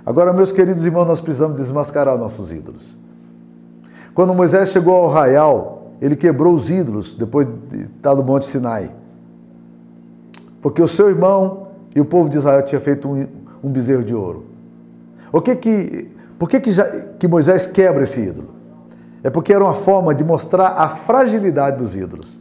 Agora, 0.06 0.32
meus 0.32 0.52
queridos 0.52 0.86
irmãos, 0.86 1.06
nós 1.06 1.20
precisamos 1.20 1.56
desmascarar 1.56 2.16
nossos 2.16 2.50
ídolos. 2.50 2.96
Quando 4.18 4.34
Moisés 4.34 4.70
chegou 4.70 4.96
ao 4.96 5.12
arraial, 5.12 5.92
ele 6.00 6.16
quebrou 6.16 6.52
os 6.52 6.70
ídolos 6.70 7.14
depois 7.14 7.46
de 7.46 7.82
estar 7.82 8.16
no 8.16 8.24
Monte 8.24 8.46
Sinai. 8.46 8.92
Porque 10.60 10.82
o 10.82 10.88
seu 10.88 11.08
irmão 11.08 11.68
e 11.94 12.00
o 12.00 12.04
povo 12.04 12.28
de 12.28 12.36
Israel 12.36 12.60
tinham 12.62 12.80
feito 12.82 13.08
um, 13.08 13.28
um 13.62 13.70
bezerro 13.70 14.02
de 14.02 14.12
ouro. 14.12 14.46
O 15.32 15.40
que 15.40 15.54
que, 15.54 16.10
por 16.36 16.48
que, 16.48 16.58
que, 16.58 16.72
já, 16.72 16.84
que 17.16 17.28
Moisés 17.28 17.68
quebra 17.68 18.02
esse 18.02 18.20
ídolo? 18.20 18.48
É 19.22 19.30
porque 19.30 19.52
era 19.52 19.62
uma 19.62 19.74
forma 19.74 20.12
de 20.12 20.24
mostrar 20.24 20.70
a 20.70 20.88
fragilidade 20.88 21.76
dos 21.76 21.94
ídolos. 21.94 22.40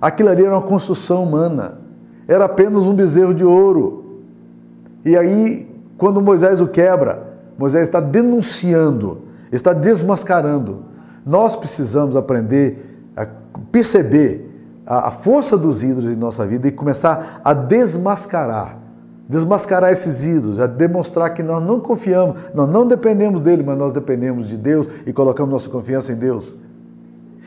Aquilo 0.00 0.30
ali 0.30 0.42
era 0.42 0.54
uma 0.54 0.62
construção 0.62 1.24
humana. 1.24 1.80
Era 2.26 2.46
apenas 2.46 2.84
um 2.84 2.94
bezerro 2.94 3.34
de 3.34 3.44
ouro. 3.44 4.22
E 5.04 5.18
aí, 5.18 5.70
quando 5.98 6.22
Moisés 6.22 6.62
o 6.62 6.66
quebra, 6.66 7.36
Moisés 7.58 7.82
está 7.82 8.00
denunciando, 8.00 9.20
está 9.52 9.74
desmascarando 9.74 10.93
nós 11.24 11.56
precisamos 11.56 12.16
aprender 12.16 13.10
a 13.16 13.26
perceber 13.70 14.50
a, 14.86 15.10
força 15.10 15.56
dos 15.56 15.82
ídolos 15.82 16.10
em 16.10 16.16
nossa 16.16 16.46
vida 16.46 16.68
e 16.68 16.72
começar 16.72 17.40
a 17.42 17.54
desmascarar. 17.54 18.78
Desmascarar 19.26 19.90
esses 19.90 20.22
ídolos, 20.24 20.60
a 20.60 20.66
demonstrar 20.66 21.32
que 21.32 21.42
nós 21.42 21.64
não 21.64 21.80
confiamos, 21.80 22.38
nós 22.54 22.68
não 22.68 22.86
dependemos 22.86 23.40
dele, 23.40 23.62
mas 23.62 23.78
nós 23.78 23.92
dependemos 23.92 24.48
de 24.48 24.58
Deus 24.58 24.86
e 25.06 25.12
colocamos 25.14 25.50
nossa 25.50 25.70
confiança 25.70 26.12
em 26.12 26.16
Deus. 26.16 26.54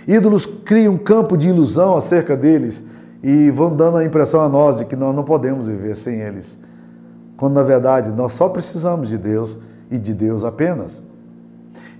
Ídolos 0.07 0.45
criam 0.45 0.95
um 0.95 0.97
campo 0.97 1.37
de 1.37 1.49
ilusão 1.49 1.95
acerca 1.95 2.35
deles 2.35 2.83
e 3.21 3.51
vão 3.51 3.75
dando 3.75 3.97
a 3.97 4.05
impressão 4.05 4.41
a 4.41 4.49
nós 4.49 4.77
de 4.77 4.85
que 4.85 4.95
nós 4.95 5.15
não 5.15 5.23
podemos 5.23 5.67
viver 5.67 5.95
sem 5.95 6.21
eles. 6.21 6.57
Quando 7.35 7.53
na 7.53 7.63
verdade 7.63 8.11
nós 8.11 8.33
só 8.33 8.49
precisamos 8.49 9.09
de 9.09 9.17
Deus 9.17 9.59
e 9.91 9.99
de 9.99 10.13
Deus 10.15 10.43
apenas. 10.43 11.03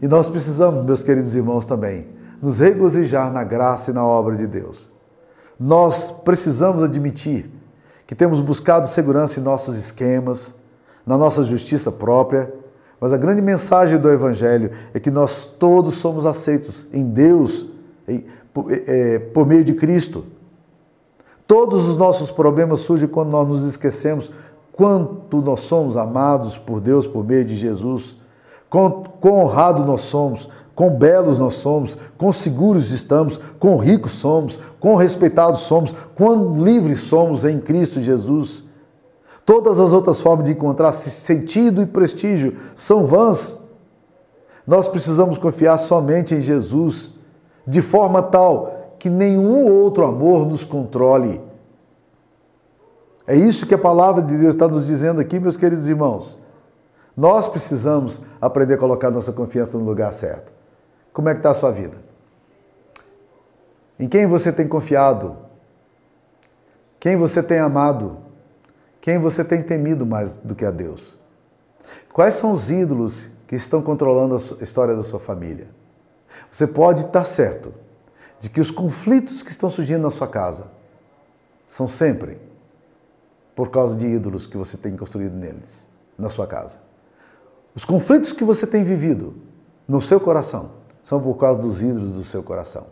E 0.01 0.07
nós 0.07 0.27
precisamos, 0.27 0.83
meus 0.85 1.03
queridos 1.03 1.35
irmãos, 1.35 1.65
também 1.65 2.07
nos 2.41 2.59
regozijar 2.59 3.31
na 3.31 3.43
graça 3.43 3.91
e 3.91 3.93
na 3.93 4.05
obra 4.05 4.35
de 4.35 4.45
Deus. 4.45 4.91
Nós 5.59 6.11
precisamos 6.11 6.83
admitir 6.83 7.49
que 8.05 8.13
temos 8.13 8.39
buscado 8.39 8.87
segurança 8.87 9.39
em 9.39 9.43
nossos 9.43 9.75
esquemas, 9.77 10.53
na 11.05 11.17
nossa 11.17 11.43
justiça 11.43 11.91
própria, 11.91 12.53
mas 12.99 13.11
a 13.11 13.17
grande 13.17 13.41
mensagem 13.41 13.97
do 13.97 14.09
Evangelho 14.09 14.71
é 14.93 14.99
que 14.99 15.09
nós 15.09 15.45
todos 15.45 15.95
somos 15.95 16.25
aceitos 16.25 16.87
em 16.93 17.09
Deus 17.09 17.67
em, 18.07 18.25
por, 18.53 18.71
é, 18.71 19.19
por 19.19 19.45
meio 19.45 19.63
de 19.63 19.73
Cristo. 19.73 20.25
Todos 21.45 21.87
os 21.87 21.97
nossos 21.97 22.29
problemas 22.29 22.81
surgem 22.81 23.07
quando 23.07 23.29
nós 23.29 23.47
nos 23.47 23.63
esquecemos 23.63 24.31
quanto 24.73 25.41
nós 25.41 25.61
somos 25.61 25.97
amados 25.97 26.57
por 26.57 26.79
Deus 26.79 27.07
por 27.07 27.25
meio 27.25 27.43
de 27.43 27.55
Jesus. 27.55 28.16
Quão, 28.69 29.03
honrados 29.23 29.85
nós 29.85 30.01
somos, 30.01 30.49
quão 30.75 30.91
belos 30.91 31.39
nós 31.39 31.55
somos, 31.55 31.97
quão 32.17 32.31
seguros 32.31 32.91
estamos, 32.91 33.39
quão 33.59 33.77
ricos 33.77 34.11
somos, 34.11 34.59
quão 34.79 34.95
respeitados 34.95 35.61
somos, 35.61 35.93
quão 36.15 36.59
livres 36.61 36.99
somos 36.99 37.45
em 37.45 37.59
Cristo 37.59 37.99
Jesus. 37.99 38.63
Todas 39.45 39.79
as 39.79 39.93
outras 39.93 40.19
formas 40.19 40.45
de 40.45 40.51
encontrar 40.51 40.91
sentido 40.91 41.81
e 41.81 41.85
prestígio 41.85 42.55
são 42.75 43.07
vãs. 43.07 43.57
Nós 44.67 44.87
precisamos 44.87 45.37
confiar 45.37 45.77
somente 45.77 46.35
em 46.35 46.41
Jesus, 46.41 47.13
de 47.65 47.81
forma 47.81 48.21
tal 48.21 48.95
que 48.99 49.09
nenhum 49.09 49.71
outro 49.71 50.05
amor 50.05 50.45
nos 50.45 50.65
controle. 50.65 51.41
É 53.25 53.35
isso 53.35 53.65
que 53.65 53.73
a 53.73 53.77
palavra 53.77 54.21
de 54.21 54.37
Deus 54.37 54.53
está 54.53 54.67
nos 54.67 54.87
dizendo 54.87 55.21
aqui, 55.21 55.39
meus 55.39 55.57
queridos 55.57 55.87
irmãos. 55.87 56.37
Nós 57.17 57.47
precisamos 57.47 58.21
aprender 58.39 58.75
a 58.75 58.77
colocar 58.77 59.09
nossa 59.09 59.33
confiança 59.33 59.75
no 59.75 59.83
lugar 59.83 60.13
certo. 60.13 60.53
Como 61.11 61.27
é 61.27 61.33
que 61.33 61.39
está 61.39 61.49
a 61.49 61.55
sua 61.55 61.71
vida? 61.71 61.97
Em 63.99 64.07
quem 64.07 64.27
você 64.27 64.53
tem 64.53 64.67
confiado? 64.67 65.35
Quem 66.99 67.17
você 67.17 67.41
tem 67.41 67.57
amado? 67.57 68.19
Quem 69.01 69.17
você 69.17 69.43
tem 69.43 69.63
temido 69.63 70.05
mais 70.05 70.37
do 70.37 70.53
que 70.53 70.63
a 70.63 70.69
Deus? 70.69 71.17
Quais 72.13 72.35
são 72.35 72.51
os 72.51 72.69
ídolos 72.69 73.31
que 73.47 73.55
estão 73.55 73.81
controlando 73.81 74.35
a 74.35 74.63
história 74.63 74.95
da 74.95 75.01
sua 75.01 75.19
família? 75.19 75.69
Você 76.51 76.67
pode 76.67 77.01
estar 77.07 77.25
certo 77.25 77.73
de 78.39 78.47
que 78.47 78.61
os 78.61 78.69
conflitos 78.69 79.41
que 79.41 79.49
estão 79.49 79.71
surgindo 79.71 80.03
na 80.03 80.11
sua 80.11 80.27
casa 80.27 80.67
são 81.65 81.87
sempre 81.87 82.39
por 83.55 83.71
causa 83.71 83.95
de 83.95 84.05
ídolos 84.05 84.45
que 84.45 84.55
você 84.55 84.77
tem 84.77 84.95
construído 84.95 85.33
neles, 85.33 85.89
na 86.15 86.29
sua 86.29 86.45
casa. 86.45 86.86
Os 87.77 87.85
conflitos 87.85 88.31
que 88.31 88.43
você 88.43 88.65
tem 88.65 88.83
vivido 88.83 89.35
no 89.87 90.01
seu 90.01 90.19
coração 90.19 90.71
são 91.03 91.21
por 91.21 91.35
causa 91.35 91.59
dos 91.59 91.79
ídolos 91.79 92.13
do 92.13 92.23
seu 92.23 92.41
coração. 92.41 92.87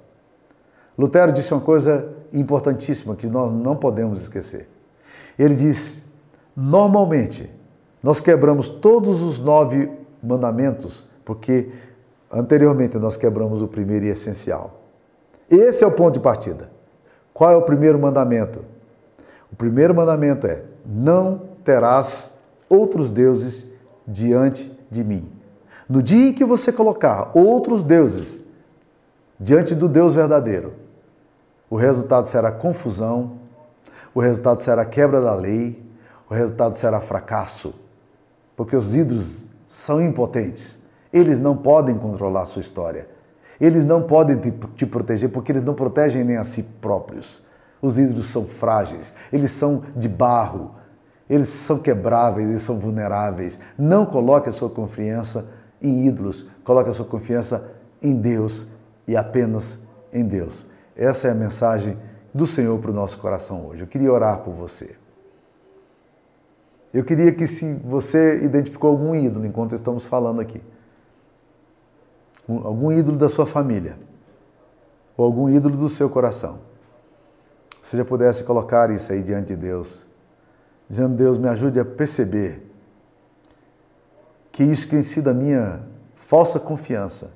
Lutero 0.95 1.31
disse 1.31 1.51
uma 1.55 1.61
coisa 1.61 2.13
importantíssima 2.31 3.15
que 3.15 3.25
nós 3.25 3.51
não 3.51 3.75
podemos 3.75 4.21
esquecer. 4.21 4.69
Ele 5.39 5.55
disse: 5.55 6.03
normalmente 6.55 7.51
nós 8.03 8.19
quebramos 8.19 8.69
todos 8.69 9.23
os 9.23 9.39
nove 9.39 9.91
mandamentos 10.21 11.07
porque 11.25 11.71
anteriormente 12.31 12.99
nós 12.99 13.17
quebramos 13.17 13.63
o 13.63 13.67
primeiro 13.67 14.05
e 14.05 14.09
essencial. 14.09 14.81
Esse 15.49 15.83
é 15.83 15.87
o 15.87 15.91
ponto 15.91 16.13
de 16.13 16.19
partida. 16.19 16.69
Qual 17.33 17.49
é 17.49 17.55
o 17.55 17.63
primeiro 17.63 17.97
mandamento? 17.97 18.63
O 19.51 19.55
primeiro 19.55 19.95
mandamento 19.95 20.45
é: 20.45 20.63
não 20.85 21.41
terás 21.63 22.29
outros 22.69 23.09
deuses 23.09 23.67
diante 24.07 24.74
de 24.95 25.03
mim. 25.03 25.31
No 25.87 26.01
dia 26.01 26.29
em 26.29 26.33
que 26.33 26.43
você 26.43 26.71
colocar 26.71 27.31
outros 27.35 27.83
deuses 27.83 28.41
diante 29.39 29.75
do 29.75 29.87
Deus 29.87 30.13
verdadeiro, 30.13 30.73
o 31.69 31.75
resultado 31.75 32.27
será 32.27 32.51
confusão, 32.51 33.39
o 34.13 34.19
resultado 34.19 34.61
será 34.61 34.85
quebra 34.85 35.21
da 35.21 35.35
lei, 35.35 35.83
o 36.29 36.33
resultado 36.33 36.75
será 36.75 37.01
fracasso, 37.01 37.75
porque 38.55 38.75
os 38.75 38.95
ídolos 38.95 39.47
são 39.67 40.01
impotentes. 40.01 40.79
Eles 41.11 41.37
não 41.37 41.55
podem 41.55 41.97
controlar 41.97 42.41
a 42.41 42.45
sua 42.45 42.61
história. 42.61 43.07
Eles 43.59 43.83
não 43.83 44.01
podem 44.01 44.37
te, 44.37 44.51
te 44.75 44.85
proteger 44.85 45.29
porque 45.29 45.51
eles 45.51 45.63
não 45.63 45.73
protegem 45.73 46.23
nem 46.23 46.37
a 46.37 46.43
si 46.43 46.63
próprios. 46.63 47.43
Os 47.81 47.97
ídolos 47.97 48.27
são 48.27 48.45
frágeis, 48.45 49.13
eles 49.31 49.51
são 49.51 49.83
de 49.95 50.09
barro, 50.09 50.75
eles 51.29 51.49
são 51.49 51.79
quebráveis, 51.79 52.49
eles 52.49 52.61
são 52.61 52.79
vulneráveis. 52.79 53.59
Não 53.77 54.05
coloque 54.05 54.49
a 54.49 54.51
sua 54.51 54.69
confiança 54.69 55.47
em 55.81 56.05
ídolos, 56.05 56.45
coloque 56.63 56.89
a 56.89 56.93
sua 56.93 57.05
confiança 57.05 57.71
em 58.01 58.15
Deus 58.15 58.67
e 59.07 59.15
apenas 59.17 59.79
em 60.13 60.23
Deus. 60.23 60.67
Essa 60.95 61.27
é 61.27 61.31
a 61.31 61.35
mensagem 61.35 61.97
do 62.33 62.45
Senhor 62.45 62.77
para 62.79 62.91
o 62.91 62.93
nosso 62.93 63.17
coração 63.17 63.65
hoje. 63.67 63.81
Eu 63.81 63.87
queria 63.87 64.11
orar 64.11 64.39
por 64.39 64.53
você. 64.53 64.95
Eu 66.93 67.03
queria 67.03 67.31
que, 67.31 67.45
se 67.45 67.73
você 67.73 68.37
identificou 68.43 68.89
algum 68.89 69.13
ídolo 69.13 69.45
enquanto 69.45 69.75
estamos 69.75 70.05
falando 70.05 70.39
aqui, 70.39 70.61
algum 72.47 72.91
ídolo 72.91 73.17
da 73.17 73.27
sua 73.27 73.45
família, 73.45 73.97
ou 75.17 75.25
algum 75.25 75.49
ídolo 75.49 75.75
do 75.75 75.89
seu 75.89 76.09
coração, 76.09 76.59
você 77.81 77.97
já 77.97 78.05
pudesse 78.05 78.43
colocar 78.43 78.89
isso 78.91 79.11
aí 79.11 79.21
diante 79.21 79.47
de 79.47 79.55
Deus, 79.55 80.07
dizendo: 80.87 81.15
Deus, 81.15 81.37
me 81.37 81.47
ajude 81.47 81.79
a 81.79 81.85
perceber 81.85 82.61
que 84.51 84.63
isso 84.63 84.85
que 84.85 84.91
tem 84.91 85.03
sido 85.03 85.29
a 85.29 85.33
minha 85.33 85.81
falsa 86.15 86.59
confiança 86.59 87.31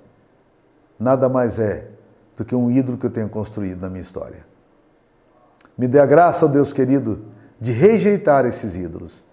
nada 1.00 1.30
mais 1.30 1.60
é 1.60 1.88
do 2.36 2.44
que 2.44 2.54
um 2.54 2.70
ídolo 2.70 2.98
que 2.98 3.06
eu 3.06 3.10
tenho 3.10 3.30
construído 3.30 3.80
na 3.80 3.90
minha 3.90 4.02
história. 4.02 4.46
Me 5.78 5.88
dê 5.88 6.00
a 6.00 6.06
graça, 6.06 6.46
ó 6.46 6.50
Deus 6.50 6.74
querido, 6.74 7.26
de 7.60 7.72
rejeitar 7.72 8.46
esses 8.46 8.76
ídolos 8.76 9.26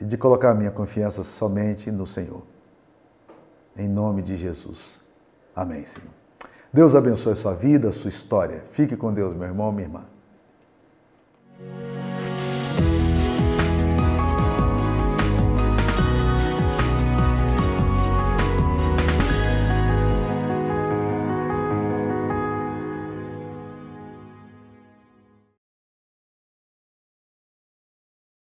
e 0.00 0.04
de 0.04 0.16
colocar 0.16 0.50
a 0.50 0.54
minha 0.54 0.70
confiança 0.70 1.24
somente 1.24 1.90
no 1.90 2.06
Senhor. 2.06 2.42
Em 3.76 3.88
nome 3.88 4.22
de 4.22 4.36
Jesus. 4.36 5.02
Amém, 5.54 5.84
Senhor. 5.84 6.08
Deus 6.72 6.94
abençoe 6.94 7.32
a 7.32 7.36
sua 7.36 7.54
vida, 7.54 7.88
a 7.88 7.92
sua 7.92 8.10
história. 8.10 8.62
Fique 8.70 8.96
com 8.96 9.12
Deus, 9.12 9.34
meu 9.34 9.46
irmão, 9.46 9.72
minha 9.72 9.86
irmã. 9.86 10.04